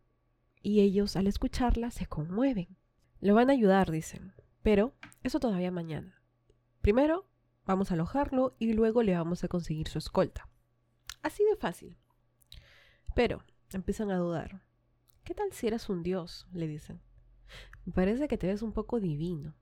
Y 0.63 0.81
ellos, 0.81 1.17
al 1.17 1.27
escucharla, 1.27 1.91
se 1.91 2.07
conmueven. 2.07 2.77
Lo 3.21 3.35
van 3.35 3.51
a 3.51 3.55
ayudar, 3.55 3.91
dicen. 3.91 4.35
Pero 4.63 4.95
eso 5.23 5.41
todavía 5.41 5.71
mañana. 5.71 6.23
Primero, 6.81 7.27
vamos 7.67 7.91
a 7.91 7.95
alojarlo 7.95 8.55
y 8.59 8.73
luego 8.73 9.03
le 9.03 9.15
vamos 9.15 9.43
a 9.43 9.49
conseguir 9.49 9.89
su 9.89 9.99
escolta. 9.99 10.49
Así 11.23 11.45
de 11.45 11.57
fácil. 11.57 11.97
Pero 13.15 13.43
empiezan 13.73 14.11
a 14.11 14.19
dudar. 14.19 14.63
¿Qué 15.25 15.35
tal 15.35 15.53
si 15.53 15.67
eras 15.67 15.89
un 15.89 16.03
dios? 16.03 16.47
le 16.53 16.67
dicen. 16.67 17.01
Me 17.85 17.93
parece 17.93 18.29
que 18.29 18.39
te 18.39 18.47
ves 18.47 18.63
un 18.63 18.73
poco 18.73 19.01
divino. 19.01 19.55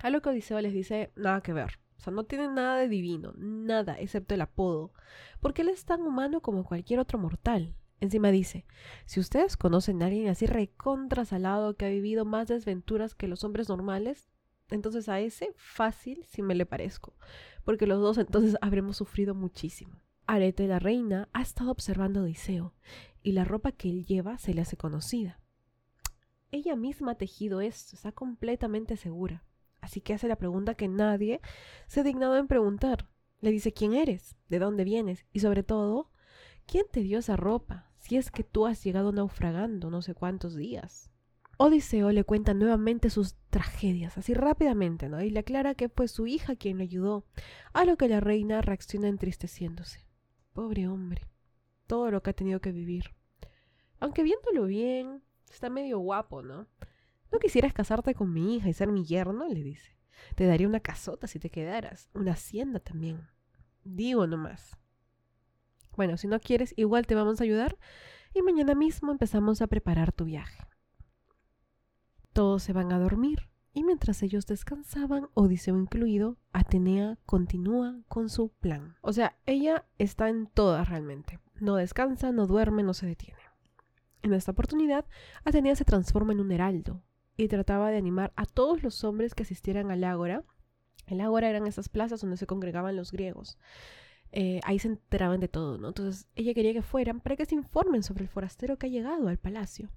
A 0.00 0.10
lo 0.10 0.22
que 0.22 0.28
Odiseo 0.28 0.60
les 0.60 0.72
dice, 0.72 1.12
nada 1.16 1.42
que 1.42 1.52
ver. 1.52 1.78
O 1.98 2.00
sea, 2.00 2.12
no 2.12 2.24
tiene 2.24 2.48
nada 2.48 2.76
de 2.76 2.88
divino, 2.88 3.32
nada, 3.36 3.98
excepto 3.98 4.34
el 4.34 4.40
apodo, 4.40 4.92
porque 5.40 5.62
él 5.62 5.68
es 5.68 5.84
tan 5.84 6.02
humano 6.02 6.40
como 6.40 6.64
cualquier 6.64 7.00
otro 7.00 7.18
mortal. 7.18 7.74
Encima 8.00 8.30
dice, 8.30 8.64
si 9.06 9.18
ustedes 9.18 9.56
conocen 9.56 10.00
a 10.02 10.06
alguien 10.06 10.28
así 10.28 10.46
recontrasalado 10.46 11.76
que 11.76 11.86
ha 11.86 11.88
vivido 11.88 12.24
más 12.24 12.46
desventuras 12.46 13.16
que 13.16 13.26
los 13.26 13.42
hombres 13.42 13.68
normales, 13.68 14.28
entonces 14.70 15.08
a 15.08 15.18
ese 15.18 15.52
fácil 15.56 16.24
si 16.24 16.42
me 16.42 16.54
le 16.54 16.66
parezco, 16.66 17.16
porque 17.64 17.88
los 17.88 18.00
dos 18.00 18.18
entonces 18.18 18.56
habremos 18.60 18.96
sufrido 18.96 19.34
muchísimo. 19.34 20.00
Arete 20.30 20.68
la 20.68 20.78
reina 20.78 21.30
ha 21.32 21.40
estado 21.40 21.70
observando 21.70 22.20
a 22.20 22.24
Odiseo, 22.24 22.74
y 23.22 23.32
la 23.32 23.46
ropa 23.46 23.72
que 23.72 23.88
él 23.88 24.04
lleva 24.04 24.36
se 24.36 24.52
le 24.52 24.60
hace 24.60 24.76
conocida. 24.76 25.40
Ella 26.50 26.76
misma 26.76 27.12
ha 27.12 27.14
tejido 27.14 27.62
esto, 27.62 27.96
está 27.96 28.12
completamente 28.12 28.98
segura. 28.98 29.42
Así 29.80 30.02
que 30.02 30.12
hace 30.12 30.28
la 30.28 30.36
pregunta 30.36 30.74
que 30.74 30.86
nadie 30.86 31.40
se 31.86 32.00
ha 32.00 32.02
dignado 32.02 32.36
en 32.36 32.46
preguntar. 32.46 33.08
Le 33.40 33.50
dice 33.50 33.72
quién 33.72 33.94
eres, 33.94 34.36
de 34.50 34.58
dónde 34.58 34.84
vienes 34.84 35.24
y 35.32 35.40
sobre 35.40 35.62
todo, 35.62 36.10
quién 36.66 36.84
te 36.92 37.00
dio 37.00 37.20
esa 37.20 37.36
ropa, 37.36 37.90
si 37.96 38.18
es 38.18 38.30
que 38.30 38.44
tú 38.44 38.66
has 38.66 38.84
llegado 38.84 39.12
naufragando 39.12 39.88
no 39.88 40.02
sé 40.02 40.14
cuántos 40.14 40.54
días. 40.54 41.10
Odiseo 41.56 42.12
le 42.12 42.24
cuenta 42.24 42.52
nuevamente 42.52 43.08
sus 43.08 43.34
tragedias, 43.48 44.18
así 44.18 44.34
rápidamente, 44.34 45.08
¿no? 45.08 45.22
Y 45.22 45.30
le 45.30 45.40
aclara 45.40 45.74
que 45.74 45.88
fue 45.88 46.06
su 46.06 46.26
hija 46.26 46.54
quien 46.54 46.76
le 46.76 46.84
ayudó, 46.84 47.24
a 47.72 47.86
lo 47.86 47.96
que 47.96 48.08
la 48.08 48.20
reina 48.20 48.60
reacciona 48.60 49.08
entristeciéndose. 49.08 50.07
Pobre 50.58 50.88
hombre, 50.88 51.22
todo 51.86 52.10
lo 52.10 52.20
que 52.20 52.30
ha 52.30 52.32
tenido 52.32 52.60
que 52.60 52.72
vivir. 52.72 53.14
Aunque 54.00 54.24
viéndolo 54.24 54.64
bien, 54.64 55.22
está 55.48 55.70
medio 55.70 56.00
guapo, 56.00 56.42
¿no? 56.42 56.66
¿No 57.30 57.38
quisieras 57.38 57.72
casarte 57.72 58.12
con 58.12 58.32
mi 58.32 58.56
hija 58.56 58.68
y 58.68 58.72
ser 58.72 58.88
mi 58.88 59.04
yerno? 59.04 59.46
le 59.46 59.62
dice. 59.62 59.96
Te 60.34 60.46
daría 60.46 60.66
una 60.66 60.80
casota 60.80 61.28
si 61.28 61.38
te 61.38 61.48
quedaras, 61.48 62.10
una 62.12 62.32
hacienda 62.32 62.80
también. 62.80 63.28
Digo 63.84 64.26
nomás. 64.26 64.76
Bueno, 65.96 66.16
si 66.16 66.26
no 66.26 66.40
quieres, 66.40 66.74
igual 66.76 67.06
te 67.06 67.14
vamos 67.14 67.40
a 67.40 67.44
ayudar 67.44 67.78
y 68.34 68.42
mañana 68.42 68.74
mismo 68.74 69.12
empezamos 69.12 69.62
a 69.62 69.68
preparar 69.68 70.10
tu 70.10 70.24
viaje. 70.24 70.66
Todos 72.32 72.64
se 72.64 72.72
van 72.72 72.90
a 72.90 72.98
dormir 72.98 73.48
y 73.72 73.84
mientras 73.84 74.22
ellos 74.22 74.46
descansaban, 74.46 75.28
Odiseo 75.34 75.78
incluido, 75.78 76.36
Atenea 76.52 77.18
continúa 77.26 78.00
con 78.08 78.28
su 78.28 78.48
plan. 78.48 78.96
O 79.02 79.12
sea, 79.12 79.36
ella 79.46 79.84
está 79.98 80.28
en 80.28 80.46
todas 80.46 80.88
realmente. 80.88 81.38
No 81.60 81.76
descansa, 81.76 82.32
no 82.32 82.46
duerme, 82.46 82.82
no 82.82 82.94
se 82.94 83.06
detiene. 83.06 83.40
En 84.22 84.32
esta 84.32 84.52
oportunidad, 84.52 85.04
Atenea 85.44 85.76
se 85.76 85.84
transforma 85.84 86.32
en 86.32 86.40
un 86.40 86.52
heraldo, 86.52 87.02
y 87.38 87.46
trataba 87.48 87.90
de 87.90 87.96
animar 87.96 88.32
a 88.36 88.44
todos 88.44 88.82
los 88.82 89.04
hombres 89.04 89.34
que 89.34 89.44
asistieran 89.44 89.90
al 89.92 90.02
ágora. 90.04 90.42
El 91.06 91.20
ágora 91.20 91.48
eran 91.48 91.66
esas 91.66 91.88
plazas 91.88 92.20
donde 92.20 92.36
se 92.36 92.46
congregaban 92.46 92.96
los 92.96 93.12
griegos. 93.12 93.56
Eh, 94.32 94.60
ahí 94.64 94.80
se 94.80 94.88
enteraban 94.88 95.38
de 95.38 95.48
todo, 95.48 95.78
¿no? 95.78 95.88
Entonces 95.88 96.26
ella 96.34 96.52
quería 96.52 96.72
que 96.72 96.82
fueran 96.82 97.20
para 97.20 97.36
que 97.36 97.46
se 97.46 97.54
informen 97.54 98.02
sobre 98.02 98.24
el 98.24 98.28
forastero 98.28 98.76
que 98.76 98.88
ha 98.88 98.90
llegado 98.90 99.28
al 99.28 99.38
palacio. 99.38 99.88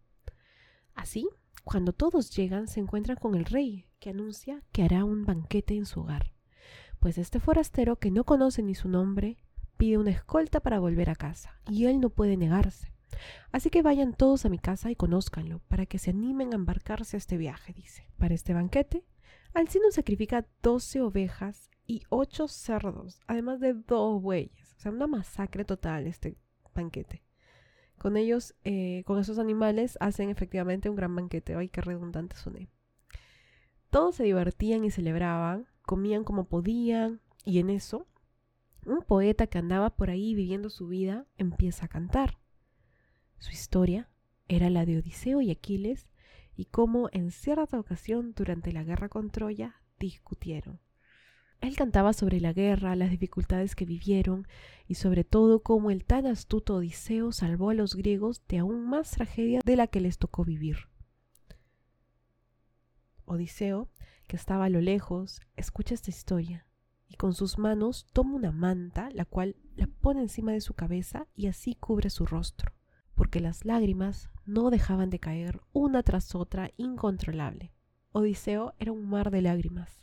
Así, 0.93 1.27
cuando 1.63 1.93
todos 1.93 2.35
llegan, 2.35 2.67
se 2.67 2.79
encuentran 2.79 3.17
con 3.17 3.35
el 3.35 3.45
rey, 3.45 3.87
que 3.99 4.09
anuncia 4.09 4.63
que 4.71 4.83
hará 4.83 5.05
un 5.05 5.25
banquete 5.25 5.75
en 5.75 5.85
su 5.85 6.01
hogar. 6.01 6.33
Pues 6.99 7.17
este 7.17 7.39
forastero, 7.39 7.97
que 7.97 8.11
no 8.11 8.23
conoce 8.23 8.61
ni 8.63 8.75
su 8.75 8.89
nombre, 8.89 9.37
pide 9.77 9.97
una 9.97 10.11
escolta 10.11 10.59
para 10.59 10.79
volver 10.79 11.09
a 11.09 11.15
casa, 11.15 11.59
y 11.69 11.85
él 11.85 11.99
no 11.99 12.09
puede 12.09 12.37
negarse. 12.37 12.93
Así 13.51 13.69
que 13.69 13.81
vayan 13.81 14.13
todos 14.13 14.45
a 14.45 14.49
mi 14.49 14.59
casa 14.59 14.91
y 14.91 14.95
conózcanlo, 14.95 15.59
para 15.67 15.85
que 15.85 15.99
se 15.99 16.11
animen 16.11 16.53
a 16.53 16.55
embarcarse 16.55 17.17
a 17.17 17.19
este 17.19 17.37
viaje, 17.37 17.73
dice. 17.73 18.07
Para 18.17 18.33
este 18.33 18.53
banquete, 18.53 19.05
Alcino 19.53 19.91
sacrifica 19.91 20.47
doce 20.61 21.01
ovejas 21.01 21.69
y 21.85 22.03
ocho 22.09 22.47
cerdos, 22.47 23.19
además 23.27 23.59
de 23.59 23.73
dos 23.73 24.21
bueyes. 24.21 24.73
O 24.77 24.79
sea, 24.79 24.91
una 24.91 25.07
masacre 25.07 25.65
total 25.65 26.07
este 26.07 26.37
banquete. 26.73 27.23
Con 28.01 28.17
ellos, 28.17 28.55
eh, 28.63 29.03
con 29.05 29.19
esos 29.19 29.37
animales, 29.37 29.95
hacen 29.99 30.31
efectivamente 30.31 30.89
un 30.89 30.95
gran 30.95 31.15
banquete. 31.15 31.53
Ay, 31.53 31.69
qué 31.69 31.81
redundante 31.81 32.35
soné. 32.35 32.67
Todos 33.91 34.15
se 34.15 34.23
divertían 34.23 34.83
y 34.83 34.89
celebraban, 34.89 35.67
comían 35.83 36.23
como 36.23 36.45
podían, 36.45 37.21
y 37.45 37.59
en 37.59 37.69
eso, 37.69 38.07
un 38.87 39.03
poeta 39.03 39.45
que 39.45 39.59
andaba 39.59 39.91
por 39.91 40.09
ahí 40.09 40.33
viviendo 40.33 40.71
su 40.71 40.87
vida 40.87 41.27
empieza 41.37 41.85
a 41.85 41.89
cantar. 41.89 42.39
Su 43.37 43.51
historia 43.51 44.09
era 44.47 44.71
la 44.71 44.87
de 44.87 44.97
Odiseo 44.97 45.39
y 45.39 45.51
Aquiles 45.51 46.09
y 46.55 46.65
cómo 46.65 47.07
en 47.11 47.29
cierta 47.29 47.79
ocasión 47.79 48.33
durante 48.33 48.71
la 48.71 48.83
guerra 48.83 49.09
con 49.09 49.29
Troya 49.29 49.75
discutieron. 49.99 50.79
Él 51.61 51.75
cantaba 51.75 52.13
sobre 52.13 52.41
la 52.41 52.53
guerra, 52.53 52.95
las 52.95 53.11
dificultades 53.11 53.75
que 53.75 53.85
vivieron 53.85 54.47
y 54.87 54.95
sobre 54.95 55.23
todo 55.23 55.61
cómo 55.61 55.91
el 55.91 56.03
tan 56.03 56.25
astuto 56.25 56.75
Odiseo 56.75 57.31
salvó 57.31 57.69
a 57.69 57.73
los 57.73 57.95
griegos 57.95 58.41
de 58.47 58.57
aún 58.57 58.85
más 58.85 59.11
tragedia 59.11 59.61
de 59.63 59.75
la 59.75 59.87
que 59.87 60.01
les 60.01 60.17
tocó 60.17 60.43
vivir. 60.43 60.89
Odiseo, 63.25 63.89
que 64.27 64.35
estaba 64.35 64.65
a 64.65 64.69
lo 64.69 64.81
lejos, 64.81 65.39
escucha 65.55 65.93
esta 65.93 66.09
historia 66.09 66.67
y 67.07 67.15
con 67.15 67.33
sus 67.33 67.57
manos 67.57 68.07
toma 68.11 68.35
una 68.35 68.51
manta, 68.51 69.09
la 69.13 69.25
cual 69.25 69.55
la 69.75 69.87
pone 69.87 70.21
encima 70.21 70.51
de 70.51 70.61
su 70.61 70.73
cabeza 70.73 71.27
y 71.35 71.47
así 71.47 71.75
cubre 71.75 72.09
su 72.09 72.25
rostro 72.25 72.73
porque 73.21 73.39
las 73.39 73.65
lágrimas 73.65 74.31
no 74.45 74.71
dejaban 74.71 75.11
de 75.11 75.19
caer 75.19 75.61
una 75.73 76.01
tras 76.01 76.33
otra 76.33 76.71
incontrolable. 76.77 77.71
Odiseo 78.11 78.73
era 78.79 78.91
un 78.91 79.07
mar 79.07 79.29
de 79.29 79.43
lágrimas. 79.43 80.01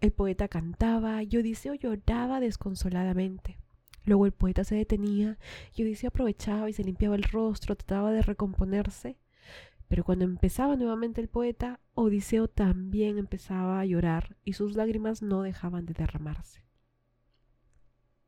El 0.00 0.12
poeta 0.12 0.48
cantaba 0.48 1.22
y 1.22 1.36
Odiseo 1.36 1.74
lloraba 1.74 2.40
desconsoladamente. 2.40 3.58
Luego 4.04 4.26
el 4.26 4.32
poeta 4.32 4.62
se 4.62 4.76
detenía 4.76 5.38
y 5.74 5.82
Odiseo 5.82 6.08
aprovechaba 6.08 6.68
y 6.70 6.72
se 6.72 6.84
limpiaba 6.84 7.16
el 7.16 7.24
rostro, 7.24 7.76
trataba 7.76 8.12
de 8.12 8.22
recomponerse. 8.22 9.18
Pero 9.88 10.04
cuando 10.04 10.24
empezaba 10.24 10.76
nuevamente 10.76 11.20
el 11.20 11.28
poeta, 11.28 11.80
Odiseo 11.94 12.48
también 12.48 13.18
empezaba 13.18 13.80
a 13.80 13.84
llorar 13.84 14.36
y 14.44 14.52
sus 14.52 14.76
lágrimas 14.76 15.22
no 15.22 15.42
dejaban 15.42 15.86
de 15.86 15.94
derramarse. 15.94 16.64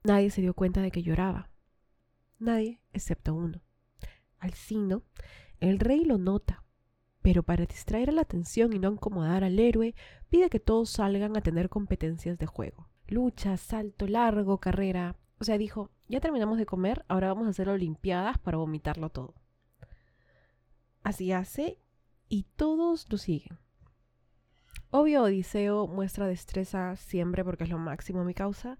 Nadie 0.04 0.30
se 0.30 0.40
dio 0.40 0.54
cuenta 0.54 0.80
de 0.80 0.90
que 0.90 1.02
lloraba. 1.02 1.50
Nadie 2.38 2.80
excepto 2.92 3.34
uno. 3.34 3.60
Alcino, 4.38 5.02
el 5.60 5.80
rey 5.80 6.04
lo 6.04 6.18
nota, 6.18 6.64
pero 7.28 7.42
para 7.42 7.66
distraer 7.66 8.10
la 8.14 8.22
atención 8.22 8.72
y 8.72 8.78
no 8.78 8.90
incomodar 8.90 9.44
al 9.44 9.58
héroe, 9.58 9.94
pide 10.30 10.48
que 10.48 10.60
todos 10.60 10.88
salgan 10.88 11.36
a 11.36 11.42
tener 11.42 11.68
competencias 11.68 12.38
de 12.38 12.46
juego. 12.46 12.88
Lucha, 13.06 13.58
salto 13.58 14.06
largo, 14.06 14.60
carrera. 14.60 15.14
O 15.38 15.44
sea, 15.44 15.58
dijo, 15.58 15.90
ya 16.08 16.20
terminamos 16.20 16.56
de 16.56 16.64
comer, 16.64 17.04
ahora 17.06 17.28
vamos 17.28 17.46
a 17.46 17.50
hacer 17.50 17.68
olimpiadas 17.68 18.38
para 18.38 18.56
vomitarlo 18.56 19.10
todo. 19.10 19.34
Así 21.02 21.30
hace 21.30 21.78
y 22.30 22.44
todos 22.56 23.04
lo 23.12 23.18
siguen. 23.18 23.58
Obvio, 24.90 25.24
Odiseo 25.24 25.86
muestra 25.86 26.26
destreza 26.26 26.96
siempre 26.96 27.44
porque 27.44 27.64
es 27.64 27.70
lo 27.70 27.76
máximo 27.76 28.24
mi 28.24 28.32
causa, 28.32 28.78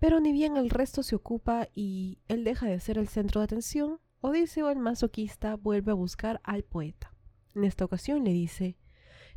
pero 0.00 0.18
ni 0.18 0.32
bien 0.32 0.56
el 0.56 0.68
resto 0.68 1.04
se 1.04 1.14
ocupa 1.14 1.68
y 1.76 2.18
él 2.26 2.42
deja 2.42 2.66
de 2.66 2.80
ser 2.80 2.98
el 2.98 3.06
centro 3.06 3.40
de 3.40 3.44
atención, 3.44 4.00
Odiseo 4.20 4.68
el 4.70 4.80
masoquista 4.80 5.54
vuelve 5.54 5.92
a 5.92 5.94
buscar 5.94 6.40
al 6.42 6.64
poeta. 6.64 7.13
En 7.54 7.64
esta 7.64 7.84
ocasión 7.84 8.24
le 8.24 8.32
dice, 8.32 8.76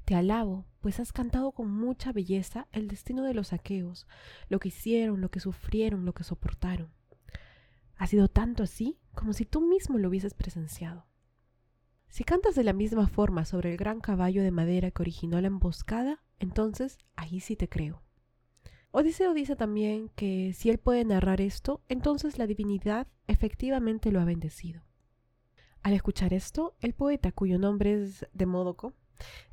Te 0.05 0.15
alabo, 0.15 0.65
pues 0.81 0.99
has 0.99 1.11
cantado 1.11 1.51
con 1.51 1.71
mucha 1.71 2.11
belleza 2.11 2.67
el 2.71 2.87
destino 2.87 3.23
de 3.23 3.33
los 3.33 3.53
aqueos, 3.53 4.07
lo 4.49 4.59
que 4.59 4.69
hicieron, 4.69 5.21
lo 5.21 5.29
que 5.29 5.39
sufrieron, 5.39 6.05
lo 6.05 6.13
que 6.13 6.23
soportaron. 6.23 6.91
Ha 7.95 8.07
sido 8.07 8.27
tanto 8.27 8.63
así 8.63 8.99
como 9.13 9.33
si 9.33 9.45
tú 9.45 9.61
mismo 9.61 9.97
lo 9.97 10.09
hubieses 10.09 10.33
presenciado. 10.33 11.07
Si 12.09 12.23
cantas 12.23 12.55
de 12.55 12.63
la 12.63 12.73
misma 12.73 13.07
forma 13.07 13.45
sobre 13.45 13.71
el 13.71 13.77
gran 13.77 13.99
caballo 13.99 14.41
de 14.41 14.51
madera 14.51 14.91
que 14.91 15.01
originó 15.01 15.41
la 15.41 15.47
emboscada, 15.47 16.23
entonces 16.39 16.97
ahí 17.15 17.39
sí 17.39 17.55
te 17.55 17.67
creo. 17.67 18.01
Odiseo 18.91 19.33
dice 19.33 19.55
también 19.55 20.09
que 20.15 20.53
si 20.53 20.69
él 20.69 20.77
puede 20.77 21.03
narrar 21.03 21.41
esto, 21.41 21.83
entonces 21.89 22.37
la 22.37 22.47
divinidad 22.47 23.07
efectivamente 23.27 24.11
lo 24.11 24.21
ha 24.21 24.25
bendecido. 24.25 24.86
Al 25.87 25.93
escuchar 25.93 26.33
esto, 26.33 26.75
el 26.81 26.93
poeta, 26.93 27.31
cuyo 27.31 27.57
nombre 27.57 27.93
es 27.93 28.27
Demódoco, 28.33 28.91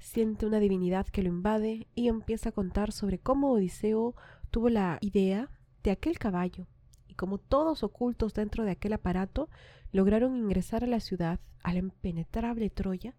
siente 0.01 0.47
una 0.47 0.59
divinidad 0.59 1.07
que 1.07 1.23
lo 1.23 1.29
invade 1.29 1.87
y 1.94 2.09
empieza 2.09 2.49
a 2.49 2.53
contar 2.53 2.90
sobre 2.90 3.20
cómo 3.20 3.53
Odiseo 3.53 4.16
tuvo 4.51 4.68
la 4.68 4.99
idea 5.01 5.49
de 5.85 5.92
aquel 5.92 6.18
caballo 6.18 6.66
y 7.07 7.14
cómo 7.14 7.38
todos 7.38 7.85
ocultos 7.85 8.35
dentro 8.35 8.64
de 8.64 8.73
aquel 8.73 8.94
aparato 8.94 9.49
lograron 9.92 10.37
ingresar 10.37 10.83
a 10.83 10.88
la 10.88 10.99
ciudad, 10.99 11.38
a 11.62 11.73
la 11.73 11.79
impenetrable 11.79 12.68
Troya, 12.68 13.14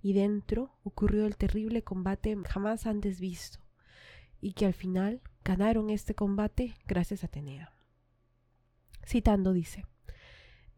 y 0.00 0.14
dentro 0.14 0.78
ocurrió 0.82 1.26
el 1.26 1.36
terrible 1.36 1.84
combate 1.84 2.34
jamás 2.48 2.86
antes 2.86 3.20
visto, 3.20 3.58
y 4.40 4.54
que 4.54 4.64
al 4.64 4.72
final 4.72 5.20
ganaron 5.44 5.90
este 5.90 6.14
combate 6.14 6.74
gracias 6.86 7.22
a 7.22 7.26
Atenea. 7.26 7.74
Citando 9.04 9.52
dice, 9.52 9.84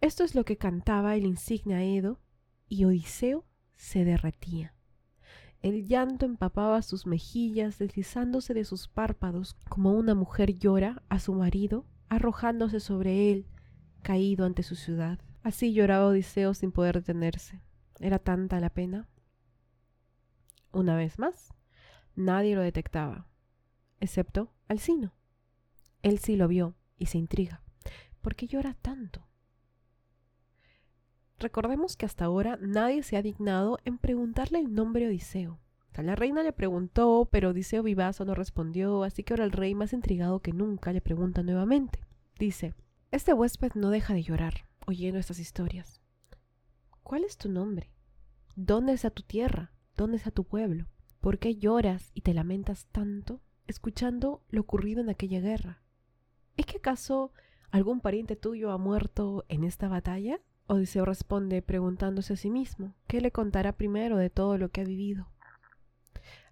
esto 0.00 0.24
es 0.24 0.34
lo 0.34 0.44
que 0.44 0.56
cantaba 0.56 1.16
el 1.16 1.26
insigne 1.26 1.96
Edo, 1.96 2.20
y 2.68 2.84
Odiseo 2.84 3.44
se 3.76 4.04
derretía. 4.04 4.74
El 5.60 5.86
llanto 5.86 6.24
empapaba 6.24 6.82
sus 6.82 7.06
mejillas, 7.06 7.78
deslizándose 7.78 8.54
de 8.54 8.64
sus 8.64 8.88
párpados, 8.88 9.54
como 9.68 9.92
una 9.92 10.14
mujer 10.14 10.56
llora 10.56 11.02
a 11.08 11.18
su 11.18 11.32
marido, 11.32 11.84
arrojándose 12.08 12.78
sobre 12.78 13.32
él, 13.32 13.46
caído 14.02 14.46
ante 14.46 14.62
su 14.62 14.76
ciudad. 14.76 15.18
Así 15.42 15.72
lloraba 15.72 16.06
Odiseo 16.06 16.54
sin 16.54 16.70
poder 16.70 16.96
detenerse. 16.96 17.60
Era 17.98 18.18
tanta 18.18 18.60
la 18.60 18.70
pena. 18.70 19.08
Una 20.72 20.94
vez 20.94 21.18
más, 21.18 21.52
nadie 22.14 22.54
lo 22.54 22.62
detectaba, 22.62 23.26
excepto 24.00 24.52
Alcino. 24.68 25.12
Él 26.02 26.18
sí 26.18 26.36
lo 26.36 26.46
vio 26.46 26.76
y 26.96 27.06
se 27.06 27.18
intriga. 27.18 27.62
¿Por 28.20 28.36
qué 28.36 28.46
llora 28.46 28.74
tanto? 28.74 29.27
Recordemos 31.40 31.96
que 31.96 32.04
hasta 32.04 32.24
ahora 32.24 32.58
nadie 32.60 33.04
se 33.04 33.16
ha 33.16 33.22
dignado 33.22 33.78
en 33.84 33.98
preguntarle 33.98 34.58
el 34.58 34.74
nombre 34.74 35.04
de 35.04 35.10
Odiseo. 35.10 35.60
la 35.94 36.16
reina 36.16 36.42
le 36.42 36.52
preguntó, 36.52 37.28
pero 37.30 37.50
Odiseo 37.50 37.82
vivazo 37.84 38.24
no 38.24 38.34
respondió, 38.34 39.04
así 39.04 39.22
que 39.22 39.34
ahora 39.34 39.44
el 39.44 39.52
rey, 39.52 39.74
más 39.74 39.92
intrigado 39.92 40.40
que 40.40 40.52
nunca, 40.52 40.92
le 40.92 41.00
pregunta 41.00 41.42
nuevamente. 41.42 42.00
Dice, 42.38 42.74
este 43.12 43.34
huésped 43.34 43.72
no 43.74 43.90
deja 43.90 44.14
de 44.14 44.22
llorar, 44.22 44.66
oyendo 44.86 45.20
estas 45.20 45.38
historias. 45.38 46.00
¿Cuál 47.04 47.22
es 47.22 47.36
tu 47.36 47.48
nombre? 47.48 47.92
¿Dónde 48.56 48.92
está 48.92 49.10
tu 49.10 49.22
tierra? 49.22 49.72
¿Dónde 49.96 50.16
está 50.16 50.32
tu 50.32 50.44
pueblo? 50.44 50.86
¿Por 51.20 51.38
qué 51.38 51.54
lloras 51.54 52.10
y 52.14 52.22
te 52.22 52.34
lamentas 52.34 52.86
tanto 52.90 53.40
escuchando 53.66 54.42
lo 54.48 54.62
ocurrido 54.62 55.00
en 55.00 55.08
aquella 55.08 55.40
guerra? 55.40 55.82
¿Es 56.56 56.66
que 56.66 56.78
acaso 56.78 57.32
algún 57.70 58.00
pariente 58.00 58.34
tuyo 58.34 58.72
ha 58.72 58.78
muerto 58.78 59.44
en 59.48 59.62
esta 59.62 59.88
batalla? 59.88 60.40
Odiseo 60.68 61.06
responde 61.06 61.62
preguntándose 61.62 62.34
a 62.34 62.36
sí 62.36 62.50
mismo 62.50 62.94
qué 63.06 63.22
le 63.22 63.32
contará 63.32 63.72
primero 63.72 64.18
de 64.18 64.28
todo 64.28 64.58
lo 64.58 64.70
que 64.70 64.82
ha 64.82 64.84
vivido. 64.84 65.30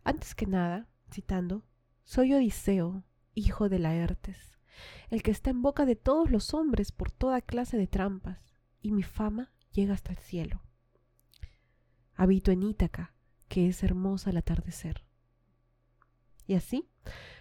Antes 0.04 0.34
que 0.34 0.46
nada, 0.46 0.88
citando, 1.12 1.62
soy 2.02 2.32
Odiseo, 2.32 3.04
hijo 3.34 3.68
de 3.68 3.78
Laertes, 3.78 4.56
el 5.10 5.22
que 5.22 5.30
está 5.30 5.50
en 5.50 5.60
boca 5.60 5.84
de 5.84 5.96
todos 5.96 6.30
los 6.30 6.54
hombres 6.54 6.92
por 6.92 7.10
toda 7.10 7.42
clase 7.42 7.76
de 7.76 7.86
trampas, 7.86 8.54
y 8.80 8.90
mi 8.90 9.02
fama 9.02 9.52
llega 9.70 9.92
hasta 9.92 10.12
el 10.12 10.18
cielo. 10.18 10.62
Habito 12.14 12.50
en 12.52 12.62
Ítaca, 12.62 13.12
que 13.48 13.68
es 13.68 13.82
hermosa 13.82 14.30
al 14.30 14.38
atardecer. 14.38 15.04
Y 16.46 16.54
así, 16.54 16.88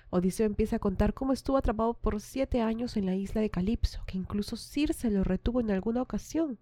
Odiseo 0.10 0.46
empieza 0.46 0.78
a 0.78 0.80
contar 0.80 1.14
cómo 1.14 1.34
estuvo 1.34 1.58
atrapado 1.58 1.94
por 1.94 2.22
siete 2.22 2.62
años 2.62 2.96
en 2.98 3.06
la 3.06 3.16
isla 3.16 3.42
de 3.42 3.50
Calipso, 3.50 4.04
que 4.06 4.18
incluso 4.18 4.56
Circe 4.56 5.10
lo 5.10 5.24
retuvo 5.24 5.60
en 5.60 5.72
alguna 5.72 6.02
ocasión, 6.02 6.60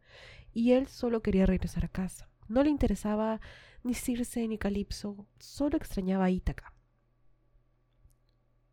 y 0.53 0.71
él 0.71 0.87
solo 0.87 1.21
quería 1.21 1.45
regresar 1.45 1.85
a 1.85 1.89
casa. 1.89 2.29
No 2.47 2.63
le 2.63 2.69
interesaba 2.69 3.41
ni 3.83 3.93
Circe 3.93 4.47
ni 4.47 4.57
Calipso, 4.57 5.27
solo 5.39 5.77
extrañaba 5.77 6.25
a 6.25 6.29
Ítaca. 6.29 6.73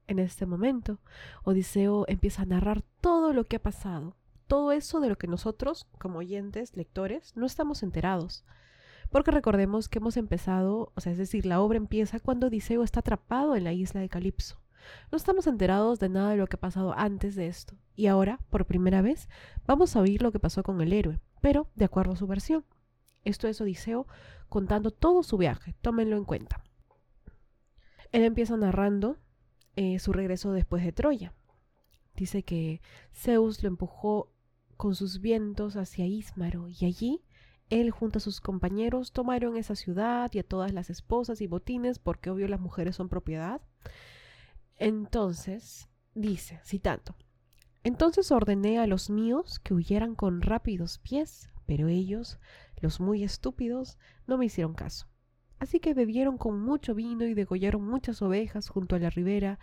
En 0.07 0.19
este 0.19 0.45
momento, 0.45 0.99
Odiseo 1.45 2.05
empieza 2.09 2.43
a 2.43 2.47
narrar 2.47 2.83
todo 3.01 3.33
lo 3.33 3.45
que 3.45 3.57
ha 3.57 3.63
pasado, 3.63 4.17
todo 4.49 4.73
eso 4.73 4.99
de 4.99 5.09
lo 5.09 5.17
que 5.17 5.29
nosotros, 5.29 5.87
como 5.99 6.19
oyentes, 6.19 6.77
lectores, 6.77 7.37
no 7.37 7.47
estamos 7.47 7.85
enterados. 7.85 8.45
Porque 9.11 9.33
recordemos 9.33 9.89
que 9.89 9.99
hemos 9.99 10.17
empezado, 10.17 10.93
o 10.95 11.01
sea, 11.01 11.13
es 11.13 11.19
decir, 11.19 11.45
la 11.45 11.61
obra 11.61 11.77
empieza 11.77 12.21
cuando 12.21 12.47
Odiseo 12.47 12.83
está 12.85 13.01
atrapado 13.01 13.57
en 13.57 13.65
la 13.65 13.73
isla 13.73 14.01
de 14.01 14.09
Calipso. 14.09 14.61
No 15.11 15.17
estamos 15.17 15.47
enterados 15.47 15.99
de 15.99 16.09
nada 16.09 16.31
de 16.31 16.37
lo 16.37 16.47
que 16.47 16.57
ha 16.57 16.61
pasado 16.61 16.95
antes 16.97 17.35
de 17.35 17.49
esto. 17.49 17.75
Y 17.97 18.07
ahora, 18.07 18.39
por 18.51 18.67
primera 18.67 19.03
vez, 19.03 19.29
vamos 19.67 19.95
a 19.95 20.01
oír 20.01 20.23
lo 20.23 20.33
que 20.33 20.39
pasó 20.39 20.63
con 20.63 20.81
el 20.81 20.93
héroe, 20.93 21.21
pero 21.41 21.69
de 21.75 21.85
acuerdo 21.85 22.13
a 22.13 22.17
su 22.17 22.27
versión. 22.27 22.65
Esto 23.25 23.49
es 23.49 23.61
Odiseo 23.61 24.07
contando 24.49 24.91
todo 24.91 25.23
su 25.23 25.37
viaje, 25.37 25.75
tómenlo 25.83 26.17
en 26.17 26.25
cuenta. 26.25 26.63
Él 28.13 28.25
empieza 28.25 28.57
narrando 28.57 29.19
eh, 29.77 29.99
su 29.99 30.13
regreso 30.13 30.53
después 30.53 30.85
de 30.85 30.93
Troya. 30.93 31.35
Dice 32.15 32.43
que 32.43 32.81
Zeus 33.13 33.63
lo 33.63 33.69
empujó 33.69 34.33
con 34.77 34.95
sus 34.95 35.21
vientos 35.21 35.77
hacia 35.77 36.07
Ísmaro 36.07 36.69
y 36.69 36.85
allí 36.87 37.23
él 37.71 37.91
junto 37.91 38.19
a 38.19 38.21
sus 38.21 38.41
compañeros 38.41 39.13
tomaron 39.13 39.57
esa 39.57 39.75
ciudad 39.77 40.31
y 40.35 40.41
a 40.41 40.43
todas 40.43 40.73
las 40.73 40.91
esposas 40.91 41.41
y 41.41 41.47
botines, 41.47 41.99
porque 41.99 42.31
obvio 42.31 42.49
las 42.49 42.61
mujeres 42.61 42.97
son 42.97 43.09
propiedad. 43.09 43.61
Entonces, 44.77 45.89
dice, 46.15 46.61
citando, 46.65 47.15
entonces 47.83 48.31
ordené 48.31 48.79
a 48.79 48.87
los 48.87 49.09
míos 49.09 49.59
que 49.59 49.73
huyeran 49.73 50.15
con 50.15 50.43
rápidos 50.43 50.99
pies, 50.99 51.49
pero 51.65 51.89
ellos, 51.89 52.39
los 52.81 53.01
muy 53.01 53.25
estúpidos, 53.25 53.97
no 54.27 54.37
me 54.37 54.47
hicieron 54.47 54.75
caso. 54.75 55.07
Así 55.59 55.79
que 55.79 55.95
bebieron 55.95 56.39
con 56.39 56.61
mucho 56.61 56.95
vino 56.95 57.25
y 57.25 57.35
degollaron 57.35 57.87
muchas 57.87 58.21
ovejas 58.23 58.69
junto 58.69 58.97
a 58.97 58.99
la 58.99 59.11
ribera 59.11 59.59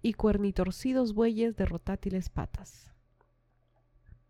y 0.00 0.12
cuernitorcidos 0.12 1.14
bueyes 1.14 1.56
de 1.56 1.66
rotátiles 1.66 2.28
patas. 2.28 2.92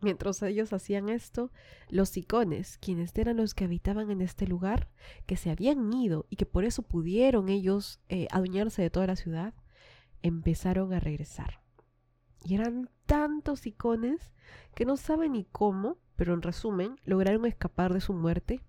Mientras 0.01 0.43
ellos 0.43 0.73
hacían 0.73 1.09
esto, 1.09 1.51
los 1.89 2.17
icones, 2.17 2.79
quienes 2.79 3.17
eran 3.17 3.39
los 3.39 3.55
que 3.55 3.65
habitaban 3.65 4.11
en 4.11 4.21
este 4.21 4.47
lugar, 4.47 4.89
que 5.27 5.37
se 5.37 5.51
habían 5.51 5.93
ido 5.93 6.27
y 6.31 6.37
que 6.37 6.47
por 6.47 6.65
eso 6.65 6.83
pudieron 6.83 7.49
ellos 7.49 8.01
eh, 8.09 8.29
adueñarse 8.31 8.81
de 8.81 8.91
toda 8.91 9.09
la 9.09 9.17
ciudad, 9.17 9.55
empezaron 10.23 10.93
a 10.93 11.01
regresar. 11.01 11.61
Y 12.45 12.55
eran 12.55 12.89
tantos 13.07 13.67
icones 13.67 14.33
que 14.77 14.85
no 14.85 14.97
saben 14.97 15.33
ni 15.33 15.45
cómo, 15.45 15.99
pero 16.15 16.33
en 16.33 16.43
resumen, 16.43 16.97
lograron 17.05 17.45
escapar 17.47 17.93
de 17.93 18.01
su 18.01 18.13
muerte 18.13 18.61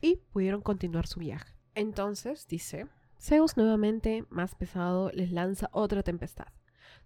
y 0.00 0.16
pudieron 0.32 0.60
continuar 0.60 1.08
su 1.08 1.18
viaje. 1.18 1.54
Entonces, 1.74 2.46
dice, 2.46 2.86
Zeus 3.20 3.56
nuevamente, 3.56 4.24
más 4.30 4.54
pesado, 4.54 5.10
les 5.12 5.32
lanza 5.32 5.70
otra 5.72 6.04
tempestad. 6.04 6.46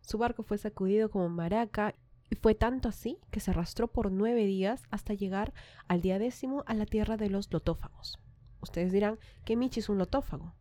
Su 0.03 0.19
barco 0.19 0.43
fue 0.43 0.59
sacudido 0.59 1.11
como 1.11 1.29
maraca 1.31 1.95
fue 2.35 2.55
tanto 2.55 2.89
así 2.89 3.19
que 3.31 3.41
se 3.41 3.51
arrastró 3.51 3.89
por 3.89 4.11
nueve 4.11 4.47
días 4.47 4.85
hasta 4.91 5.15
llegar 5.15 5.53
al 5.87 6.01
día 6.01 6.19
décimo 6.19 6.65
a 6.67 6.75
la 6.75 6.87
tierra 6.87 7.17
de 7.17 7.31
los 7.31 7.53
lotófagos. 7.53 8.19
Ustedes 8.61 8.93
dirán, 8.93 9.19
¿qué 9.45 9.57
Michi 9.57 9.81
es 9.81 9.89
un 9.89 9.99
lotófago? 9.99 10.55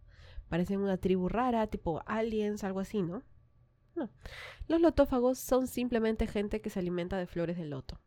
Parecen 0.50 0.82
una 0.82 0.98
tribu 0.98 1.30
rara, 1.30 1.68
tipo 1.68 2.02
aliens, 2.06 2.64
algo 2.64 2.80
así, 2.80 3.02
¿no? 3.02 3.24
No. 3.96 4.10
Los 4.68 4.82
lotófagos 4.82 5.40
son 5.40 5.68
simplemente 5.68 6.28
gente 6.28 6.62
que 6.62 6.70
se 6.70 6.80
alimenta 6.80 7.18
de 7.18 7.28
flores 7.28 7.58
de 7.58 7.66
loto. 7.66 8.02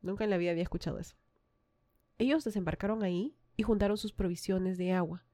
Nunca 0.00 0.24
en 0.24 0.30
la 0.30 0.38
vida 0.38 0.52
había 0.52 0.62
escuchado 0.62 0.98
eso. 0.98 1.16
Ellos 2.18 2.44
desembarcaron 2.44 3.02
ahí 3.02 3.36
y 3.56 3.64
juntaron 3.64 3.96
sus 3.96 4.12
provisiones 4.12 4.78
de 4.78 4.92
agua. 4.92 5.24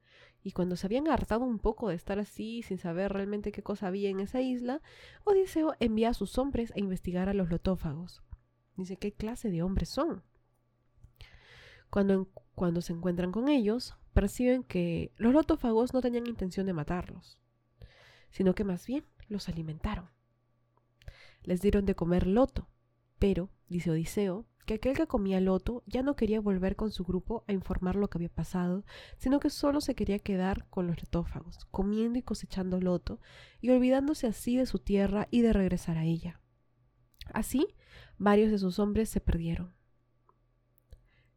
Y 0.42 0.52
cuando 0.52 0.76
se 0.76 0.86
habían 0.86 1.08
hartado 1.08 1.44
un 1.44 1.58
poco 1.58 1.88
de 1.88 1.94
estar 1.94 2.18
así, 2.18 2.62
sin 2.62 2.78
saber 2.78 3.12
realmente 3.12 3.52
qué 3.52 3.62
cosa 3.62 3.88
había 3.88 4.08
en 4.08 4.20
esa 4.20 4.40
isla, 4.40 4.80
Odiseo 5.24 5.74
envía 5.80 6.10
a 6.10 6.14
sus 6.14 6.38
hombres 6.38 6.72
a 6.74 6.78
investigar 6.78 7.28
a 7.28 7.34
los 7.34 7.50
lotófagos. 7.50 8.22
Dice, 8.76 8.96
¿qué 8.96 9.12
clase 9.12 9.50
de 9.50 9.62
hombres 9.62 9.88
son? 9.88 10.22
Cuando, 11.90 12.28
cuando 12.54 12.80
se 12.80 12.92
encuentran 12.92 13.32
con 13.32 13.48
ellos, 13.48 13.96
perciben 14.12 14.62
que 14.62 15.12
los 15.16 15.32
lotófagos 15.32 15.92
no 15.94 16.00
tenían 16.00 16.26
intención 16.26 16.66
de 16.66 16.72
matarlos, 16.72 17.38
sino 18.30 18.54
que 18.54 18.64
más 18.64 18.86
bien 18.86 19.04
los 19.28 19.48
alimentaron. 19.48 20.08
Les 21.42 21.60
dieron 21.60 21.86
de 21.86 21.94
comer 21.94 22.26
loto, 22.26 22.68
pero, 23.18 23.50
dice 23.68 23.90
Odiseo, 23.90 24.46
que 24.68 24.74
aquel 24.74 24.94
que 24.94 25.06
comía 25.06 25.40
loto 25.40 25.82
ya 25.86 26.02
no 26.02 26.14
quería 26.14 26.42
volver 26.42 26.76
con 26.76 26.92
su 26.92 27.02
grupo 27.02 27.42
a 27.48 27.52
informar 27.54 27.96
lo 27.96 28.10
que 28.10 28.18
había 28.18 28.28
pasado, 28.28 28.84
sino 29.16 29.40
que 29.40 29.48
solo 29.48 29.80
se 29.80 29.94
quería 29.94 30.18
quedar 30.18 30.68
con 30.68 30.86
los 30.86 31.00
letófagos, 31.00 31.64
comiendo 31.70 32.18
y 32.18 32.22
cosechando 32.22 32.78
loto, 32.78 33.18
y 33.62 33.70
olvidándose 33.70 34.26
así 34.26 34.58
de 34.58 34.66
su 34.66 34.78
tierra 34.78 35.26
y 35.30 35.40
de 35.40 35.54
regresar 35.54 35.96
a 35.96 36.04
ella. 36.04 36.42
Así, 37.32 37.66
varios 38.18 38.50
de 38.50 38.58
sus 38.58 38.78
hombres 38.78 39.08
se 39.08 39.22
perdieron. 39.22 39.72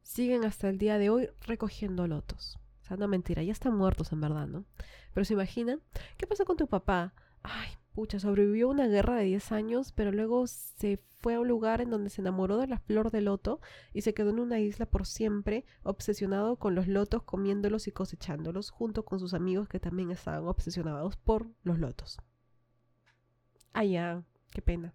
Siguen 0.03 0.43
hasta 0.43 0.67
el 0.67 0.77
día 0.77 0.97
de 0.97 1.09
hoy 1.09 1.29
recogiendo 1.39 2.07
lotos. 2.07 2.59
O 2.81 2.83
sea, 2.83 2.97
no 2.97 3.07
mentira, 3.07 3.43
ya 3.43 3.53
están 3.53 3.77
muertos 3.77 4.11
en 4.11 4.19
verdad, 4.19 4.47
¿no? 4.47 4.65
Pero 5.13 5.23
se 5.23 5.35
imaginan, 5.35 5.81
¿qué 6.17 6.27
pasó 6.27 6.43
con 6.43 6.57
tu 6.57 6.67
papá? 6.67 7.13
Ay, 7.43 7.69
pucha, 7.93 8.19
sobrevivió 8.19 8.69
una 8.69 8.87
guerra 8.87 9.17
de 9.17 9.25
10 9.25 9.51
años, 9.51 9.91
pero 9.91 10.11
luego 10.11 10.47
se 10.47 10.99
fue 11.21 11.35
a 11.35 11.39
un 11.39 11.47
lugar 11.47 11.81
en 11.81 11.89
donde 11.89 12.09
se 12.09 12.21
enamoró 12.21 12.57
de 12.57 12.67
la 12.67 12.79
flor 12.79 13.11
de 13.11 13.21
loto 13.21 13.61
y 13.93 14.01
se 14.01 14.13
quedó 14.13 14.31
en 14.31 14.39
una 14.39 14.59
isla 14.59 14.85
por 14.85 15.05
siempre, 15.05 15.65
obsesionado 15.83 16.55
con 16.57 16.73
los 16.75 16.87
lotos, 16.87 17.23
comiéndolos 17.23 17.87
y 17.87 17.91
cosechándolos, 17.91 18.71
junto 18.71 19.05
con 19.05 19.19
sus 19.19 19.33
amigos 19.33 19.69
que 19.69 19.79
también 19.79 20.11
estaban 20.11 20.47
obsesionados 20.47 21.15
por 21.17 21.47
los 21.63 21.77
lotos. 21.77 22.19
Ay, 23.73 23.91
ya, 23.91 24.23
qué 24.51 24.61
pena. 24.61 24.93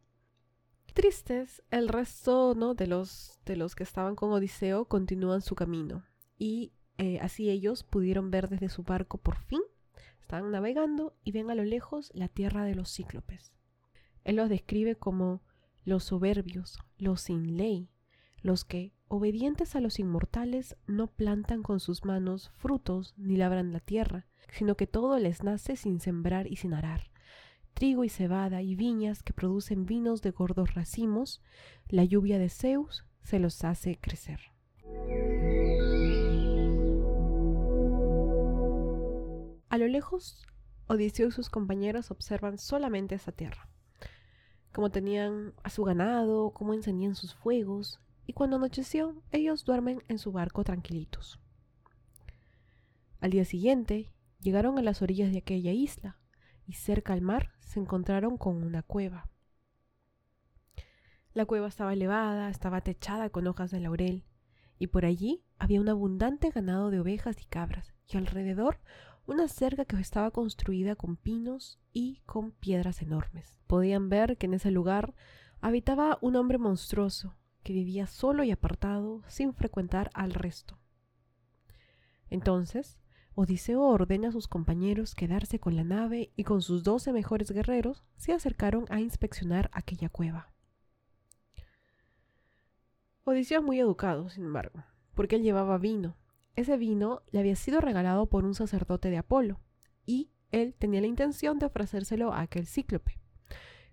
Tristes, 0.92 1.62
el 1.70 1.88
resto 1.88 2.54
¿no? 2.56 2.74
de, 2.74 2.86
los, 2.86 3.38
de 3.44 3.56
los 3.56 3.74
que 3.74 3.84
estaban 3.84 4.16
con 4.16 4.32
Odiseo 4.32 4.86
continúan 4.86 5.42
su 5.42 5.54
camino 5.54 6.04
y 6.38 6.72
eh, 6.98 7.18
así 7.20 7.50
ellos 7.50 7.82
pudieron 7.82 8.30
ver 8.30 8.48
desde 8.48 8.70
su 8.70 8.82
barco 8.82 9.18
por 9.18 9.36
fin 9.36 9.60
están 10.26 10.50
navegando 10.50 11.14
y 11.22 11.30
ven 11.30 11.52
a 11.52 11.54
lo 11.54 11.62
lejos 11.62 12.10
la 12.12 12.26
tierra 12.26 12.64
de 12.64 12.74
los 12.74 12.92
cíclopes. 12.92 13.52
Él 14.24 14.34
los 14.34 14.48
describe 14.48 14.96
como 14.96 15.40
los 15.84 16.02
soberbios, 16.02 16.80
los 16.98 17.20
sin 17.20 17.56
ley, 17.56 17.88
los 18.42 18.64
que 18.64 18.92
obedientes 19.06 19.76
a 19.76 19.80
los 19.80 20.00
inmortales, 20.00 20.76
no 20.88 21.06
plantan 21.06 21.62
con 21.62 21.78
sus 21.78 22.04
manos 22.04 22.50
frutos 22.56 23.14
ni 23.16 23.36
labran 23.36 23.72
la 23.72 23.78
tierra, 23.78 24.26
sino 24.50 24.76
que 24.76 24.88
todo 24.88 25.16
les 25.20 25.44
nace 25.44 25.76
sin 25.76 26.00
sembrar 26.00 26.48
y 26.48 26.56
sin 26.56 26.74
arar. 26.74 27.12
Trigo 27.74 28.02
y 28.02 28.08
cebada 28.08 28.62
y 28.62 28.74
viñas 28.74 29.22
que 29.22 29.32
producen 29.32 29.86
vinos 29.86 30.22
de 30.22 30.32
gordos 30.32 30.74
racimos, 30.74 31.40
la 31.88 32.02
lluvia 32.02 32.40
de 32.40 32.48
Zeus 32.48 33.04
se 33.22 33.38
los 33.38 33.62
hace 33.62 33.96
crecer. 34.00 34.55
A 39.76 39.78
lo 39.78 39.88
lejos, 39.88 40.42
Odiseo 40.86 41.28
y 41.28 41.32
sus 41.32 41.50
compañeros 41.50 42.10
observan 42.10 42.56
solamente 42.56 43.14
esa 43.14 43.30
tierra, 43.30 43.68
cómo 44.72 44.88
tenían 44.88 45.52
a 45.64 45.68
su 45.68 45.84
ganado, 45.84 46.52
cómo 46.52 46.72
encendían 46.72 47.14
sus 47.14 47.34
fuegos, 47.34 48.00
y 48.24 48.32
cuando 48.32 48.56
anocheció, 48.56 49.22
ellos 49.32 49.66
duermen 49.66 50.02
en 50.08 50.18
su 50.18 50.32
barco 50.32 50.64
tranquilitos. 50.64 51.38
Al 53.20 53.32
día 53.32 53.44
siguiente, 53.44 54.10
llegaron 54.40 54.78
a 54.78 54.82
las 54.82 55.02
orillas 55.02 55.30
de 55.30 55.40
aquella 55.40 55.72
isla, 55.72 56.16
y 56.66 56.72
cerca 56.72 57.12
al 57.12 57.20
mar 57.20 57.52
se 57.60 57.78
encontraron 57.78 58.38
con 58.38 58.62
una 58.64 58.82
cueva. 58.82 59.28
La 61.34 61.44
cueva 61.44 61.68
estaba 61.68 61.92
elevada, 61.92 62.48
estaba 62.48 62.80
techada 62.80 63.28
con 63.28 63.46
hojas 63.46 63.70
de 63.72 63.80
laurel, 63.80 64.24
y 64.78 64.86
por 64.86 65.04
allí 65.04 65.44
había 65.58 65.82
un 65.82 65.90
abundante 65.90 66.48
ganado 66.48 66.88
de 66.88 66.98
ovejas 66.98 67.36
y 67.42 67.44
cabras, 67.44 67.92
y 68.08 68.16
alrededor 68.16 68.80
una 69.26 69.48
cerca 69.48 69.84
que 69.84 69.96
estaba 69.96 70.30
construida 70.30 70.96
con 70.96 71.16
pinos 71.16 71.78
y 71.92 72.20
con 72.26 72.52
piedras 72.52 73.02
enormes. 73.02 73.58
Podían 73.66 74.08
ver 74.08 74.36
que 74.36 74.46
en 74.46 74.54
ese 74.54 74.70
lugar 74.70 75.14
habitaba 75.60 76.18
un 76.20 76.36
hombre 76.36 76.58
monstruoso, 76.58 77.36
que 77.62 77.72
vivía 77.72 78.06
solo 78.06 78.44
y 78.44 78.52
apartado, 78.52 79.22
sin 79.26 79.52
frecuentar 79.52 80.10
al 80.14 80.32
resto. 80.32 80.78
Entonces, 82.30 82.98
Odiseo 83.34 83.82
ordena 83.82 84.28
a 84.28 84.32
sus 84.32 84.48
compañeros 84.48 85.14
quedarse 85.14 85.58
con 85.58 85.76
la 85.76 85.84
nave 85.84 86.30
y 86.36 86.44
con 86.44 86.62
sus 86.62 86.82
doce 86.82 87.12
mejores 87.12 87.50
guerreros 87.50 88.02
se 88.16 88.32
acercaron 88.32 88.86
a 88.88 89.00
inspeccionar 89.00 89.68
aquella 89.72 90.08
cueva. 90.08 90.52
Odiseo 93.24 93.58
es 93.60 93.66
muy 93.66 93.80
educado, 93.80 94.30
sin 94.30 94.44
embargo, 94.44 94.84
porque 95.14 95.36
él 95.36 95.42
llevaba 95.42 95.76
vino. 95.78 96.16
Ese 96.56 96.78
vino 96.78 97.22
le 97.30 97.40
había 97.40 97.54
sido 97.54 97.80
regalado 97.82 98.26
por 98.26 98.44
un 98.44 98.54
sacerdote 98.54 99.10
de 99.10 99.18
Apolo, 99.18 99.60
y 100.06 100.30
él 100.50 100.74
tenía 100.74 101.02
la 101.02 101.06
intención 101.06 101.58
de 101.58 101.66
ofrecérselo 101.66 102.32
a 102.32 102.40
aquel 102.40 102.66
cíclope. 102.66 103.20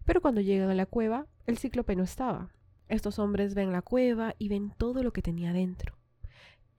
Pero 0.05 0.21
cuando 0.21 0.39
llegan 0.39 0.69
a 0.69 0.75
la 0.75 0.85
cueva, 0.85 1.27
el 1.45 1.57
cíclope 1.57 1.95
no 1.95 2.03
estaba. 2.03 2.53
Estos 2.87 3.19
hombres 3.19 3.53
ven 3.53 3.71
la 3.71 3.81
cueva 3.81 4.35
y 4.37 4.47
ven 4.47 4.73
todo 4.77 5.03
lo 5.03 5.11
que 5.11 5.21
tenía 5.21 5.51
dentro. 5.51 5.97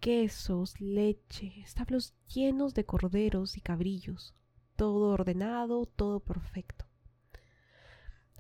Quesos, 0.01 0.81
leche, 0.81 1.61
establos 1.61 2.15
llenos 2.29 2.75
de 2.75 2.85
corderos 2.85 3.57
y 3.57 3.61
cabrillos, 3.61 4.35
todo 4.77 5.13
ordenado, 5.13 5.85
todo 5.85 6.21
perfecto. 6.21 6.87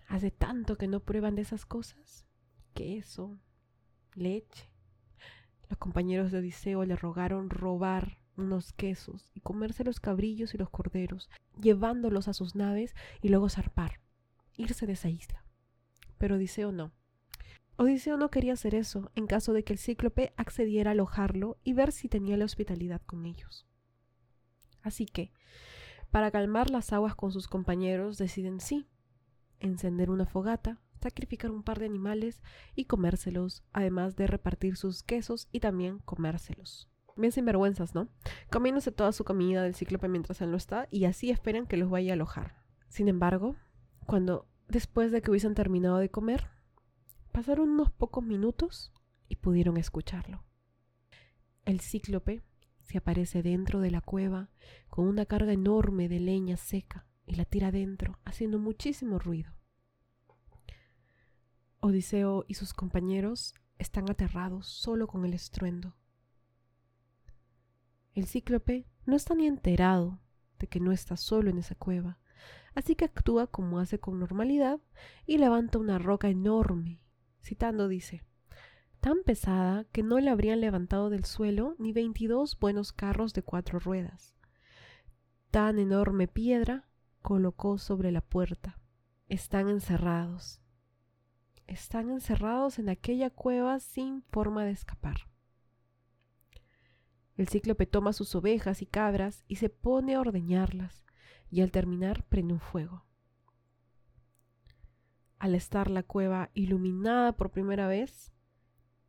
Hace 0.09 0.30
tanto 0.30 0.76
que 0.76 0.88
no 0.88 1.00
prueban 1.00 1.35
de 1.35 1.42
esas 1.42 1.66
cosas. 1.66 2.26
Queso, 2.74 3.38
leche. 4.14 4.73
Los 5.74 5.80
compañeros 5.80 6.30
de 6.30 6.38
Odiseo 6.38 6.84
le 6.84 6.94
rogaron 6.94 7.50
robar 7.50 8.18
unos 8.37 8.72
quesos 8.72 9.32
y 9.34 9.40
comerse 9.40 9.82
los 9.82 9.98
cabrillos 9.98 10.54
y 10.54 10.56
los 10.56 10.70
corderos, 10.70 11.28
llevándolos 11.60 12.28
a 12.28 12.32
sus 12.32 12.54
naves 12.54 12.94
y 13.22 13.28
luego 13.28 13.48
zarpar, 13.48 13.98
irse 14.56 14.87
de 14.87 14.92
esa 14.92 15.08
isla. 15.08 15.44
Pero 16.16 16.37
Odiseo 16.37 16.70
no. 16.70 16.92
Odiseo 17.74 18.16
no 18.16 18.30
quería 18.30 18.52
hacer 18.52 18.76
eso 18.76 19.10
en 19.16 19.26
caso 19.26 19.52
de 19.52 19.64
que 19.64 19.72
el 19.72 19.80
cíclope 19.80 20.32
accediera 20.37 20.90
a 20.90 20.92
alojarlo 20.92 21.58
y 21.64 21.72
ver 21.72 21.90
si 21.90 22.08
tenía 22.08 22.37
la 22.37 22.44
hospitalidad 22.44 23.02
con 23.04 23.26
ellos. 23.26 23.66
Así 24.80 25.06
que, 25.06 25.32
para 26.12 26.30
calmar 26.30 26.70
las 26.70 26.92
aguas 26.92 27.16
con 27.16 27.32
sus 27.32 27.48
compañeros, 27.48 28.16
deciden 28.16 28.60
sí, 28.60 28.87
encender 29.58 30.08
una 30.08 30.24
fogata, 30.24 30.80
sacrificar 31.04 31.50
un 31.50 31.62
par 31.62 31.78
de 31.78 31.84
animales 31.84 32.42
y 32.74 32.86
comérselos, 32.86 33.62
además 33.74 34.16
de 34.16 34.26
repartir 34.26 34.76
sus 34.76 35.02
quesos 35.02 35.48
y 35.52 35.60
también 35.60 35.98
comérselos. 35.98 36.88
Bien 37.14 37.30
sinvergüenzas, 37.30 37.94
¿no? 37.94 38.08
Comiéndose 38.50 38.90
toda 38.90 39.12
su 39.12 39.22
comida 39.24 39.62
del 39.62 39.74
cíclope 39.74 40.08
mientras 40.08 40.40
él 40.40 40.50
no 40.50 40.56
está 40.56 40.88
y 40.90 41.04
así 41.04 41.30
esperan 41.30 41.66
que 41.66 41.76
los 41.76 41.90
vaya 41.90 42.12
a 42.12 42.14
alojar. 42.14 42.56
Sin 42.88 43.08
embargo, 43.08 43.54
cuando 44.06 44.48
después 44.66 45.12
de 45.12 45.20
que 45.20 45.30
hubiesen 45.30 45.54
terminado 45.54 45.98
de 45.98 46.10
comer, 46.10 46.48
pasaron 47.32 47.68
unos 47.68 47.92
pocos 47.92 48.24
minutos 48.24 48.90
y 49.28 49.36
pudieron 49.36 49.76
escucharlo. 49.76 50.42
El 51.66 51.80
cíclope 51.80 52.42
se 52.80 52.96
aparece 52.96 53.42
dentro 53.42 53.80
de 53.80 53.90
la 53.90 54.00
cueva 54.00 54.48
con 54.88 55.06
una 55.06 55.26
carga 55.26 55.52
enorme 55.52 56.08
de 56.08 56.20
leña 56.20 56.56
seca 56.56 57.06
y 57.26 57.34
la 57.34 57.44
tira 57.44 57.70
dentro, 57.70 58.18
haciendo 58.24 58.58
muchísimo 58.58 59.18
ruido. 59.18 59.52
Odiseo 61.85 62.47
y 62.49 62.55
sus 62.55 62.73
compañeros 62.73 63.53
están 63.79 64.09
aterrados 64.09 64.66
solo 64.66 65.07
con 65.07 65.27
el 65.27 65.35
estruendo. 65.35 65.94
El 68.14 68.27
cíclope 68.27 68.87
no 69.05 69.14
está 69.14 69.35
ni 69.35 69.47
enterado 69.47 70.18
de 70.59 70.66
que 70.66 70.81
no 70.81 70.92
está 70.92 71.18
solo 71.18 71.51
en 71.51 71.59
esa 71.59 71.75
cueva, 71.75 72.18
así 72.75 72.97
que 72.97 73.05
actúa 73.05 73.49
como 73.49 73.81
hace 73.81 74.01
con 74.01 74.18
normalidad 74.18 74.81
y 75.27 75.37
levanta 75.37 75.77
una 75.77 75.99
roca 75.99 76.31
enorme. 76.31 77.03
Citando 77.42 77.87
dice, 77.87 78.23
tan 79.01 79.23
pesada 79.23 79.85
que 79.92 80.03
no 80.03 80.18
le 80.20 80.31
habrían 80.31 80.62
levantado 80.62 81.11
del 81.11 81.27
suelo 81.27 81.77
ni 81.79 81.92
veintidós 81.92 82.59
buenos 82.59 82.94
carros 82.94 83.35
de 83.35 83.42
cuatro 83.42 83.79
ruedas. 83.79 84.35
Tan 85.51 85.79
enorme 85.79 86.29
piedra 86.29 86.88
colocó 87.20 87.77
sobre 87.77 88.11
la 88.11 88.23
puerta. 88.23 88.79
Están 89.29 89.68
encerrados 89.68 90.63
están 91.66 92.11
encerrados 92.11 92.79
en 92.79 92.88
aquella 92.88 93.31
cueva 93.31 93.81
sin 93.81 94.22
forma 94.22 94.64
de 94.64 94.72
escapar. 94.72 95.29
El 97.37 97.48
cíclope 97.48 97.87
toma 97.87 98.12
sus 98.12 98.35
ovejas 98.35 98.81
y 98.83 98.87
cabras 98.87 99.44
y 99.48 99.57
se 99.57 99.68
pone 99.68 100.14
a 100.14 100.20
ordeñarlas, 100.20 101.05
y 101.50 101.62
al 101.62 101.72
terminar 101.72 102.24
prende 102.24 102.55
un 102.55 102.61
fuego. 102.61 103.05
Al 105.38 105.55
estar 105.55 105.90
la 105.90 106.03
cueva 106.03 106.50
iluminada 106.55 107.37
por 107.37 107.50
primera 107.50 107.87
vez, 107.87 108.33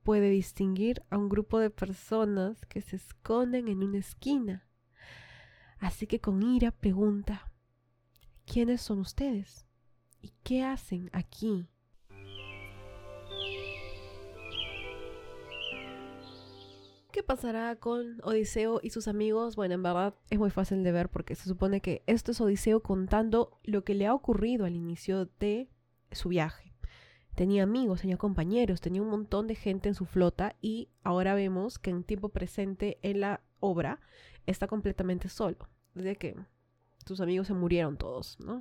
puede 0.03 0.29
distinguir 0.29 1.03
a 1.09 1.17
un 1.17 1.29
grupo 1.29 1.59
de 1.59 1.69
personas 1.69 2.65
que 2.65 2.81
se 2.81 2.95
esconden 2.95 3.67
en 3.67 3.83
una 3.83 3.99
esquina. 3.99 4.67
Así 5.77 6.07
que 6.07 6.19
con 6.19 6.41
ira 6.43 6.71
pregunta, 6.71 7.51
¿quiénes 8.45 8.81
son 8.81 8.99
ustedes? 8.99 9.65
¿Y 10.19 10.33
qué 10.43 10.63
hacen 10.63 11.09
aquí? 11.13 11.69
¿Qué 17.15 17.23
pasará 17.23 17.77
con 17.77 18.19
Odiseo 18.23 18.81
y 18.83 18.89
sus 18.89 19.07
amigos? 19.07 19.55
Bueno, 19.55 19.75
en 19.75 19.83
verdad 19.83 20.15
es 20.29 20.37
muy 20.37 20.49
fácil 20.49 20.83
de 20.83 20.91
ver 20.91 21.07
porque 21.07 21.33
se 21.35 21.47
supone 21.47 21.79
que 21.79 22.03
esto 22.07 22.33
es 22.33 22.41
Odiseo 22.41 22.81
contando 22.81 23.57
lo 23.63 23.85
que 23.85 23.93
le 23.93 24.05
ha 24.05 24.13
ocurrido 24.13 24.65
al 24.65 24.75
inicio 24.75 25.29
de 25.39 25.69
su 26.11 26.27
viaje. 26.27 26.73
Tenía 27.33 27.63
amigos, 27.63 28.01
tenía 28.01 28.17
compañeros, 28.17 28.81
tenía 28.81 29.01
un 29.01 29.07
montón 29.07 29.47
de 29.47 29.55
gente 29.55 29.87
en 29.87 29.95
su 29.95 30.03
flota 30.03 30.57
y 30.59 30.89
ahora 31.03 31.35
vemos 31.35 31.79
que 31.79 31.89
en 31.89 32.03
tiempo 32.03 32.27
presente 32.27 32.99
en 33.01 33.21
la 33.21 33.39
obra 33.61 34.01
está 34.45 34.67
completamente 34.67 35.29
solo. 35.29 35.69
Desde 35.93 36.17
que 36.17 36.35
sus 37.05 37.21
amigos 37.21 37.47
se 37.47 37.53
murieron 37.53 37.95
todos, 37.95 38.37
¿no? 38.41 38.59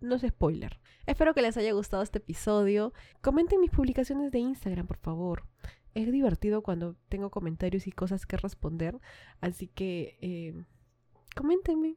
no 0.00 0.14
es 0.14 0.22
spoiler. 0.28 0.78
Espero 1.06 1.32
que 1.32 1.40
les 1.40 1.56
haya 1.56 1.72
gustado 1.72 2.02
este 2.02 2.18
episodio. 2.18 2.92
Comenten 3.22 3.60
mis 3.60 3.70
publicaciones 3.70 4.30
de 4.30 4.40
Instagram, 4.40 4.86
por 4.86 4.98
favor 4.98 5.44
es 6.02 6.12
divertido 6.12 6.62
cuando 6.62 6.96
tengo 7.08 7.30
comentarios 7.30 7.86
y 7.86 7.92
cosas 7.92 8.26
que 8.26 8.36
responder. 8.36 8.98
Así 9.40 9.66
que 9.68 10.18
eh, 10.20 10.64
coméntenme. 11.36 11.96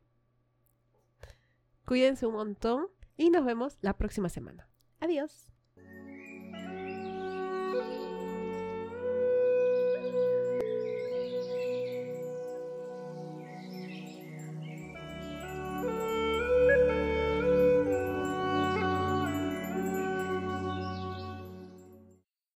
Cuídense 1.85 2.25
un 2.25 2.33
montón 2.33 2.87
y 3.17 3.29
nos 3.29 3.45
vemos 3.45 3.77
la 3.81 3.97
próxima 3.97 4.29
semana. 4.29 4.67
Adiós. 4.99 5.50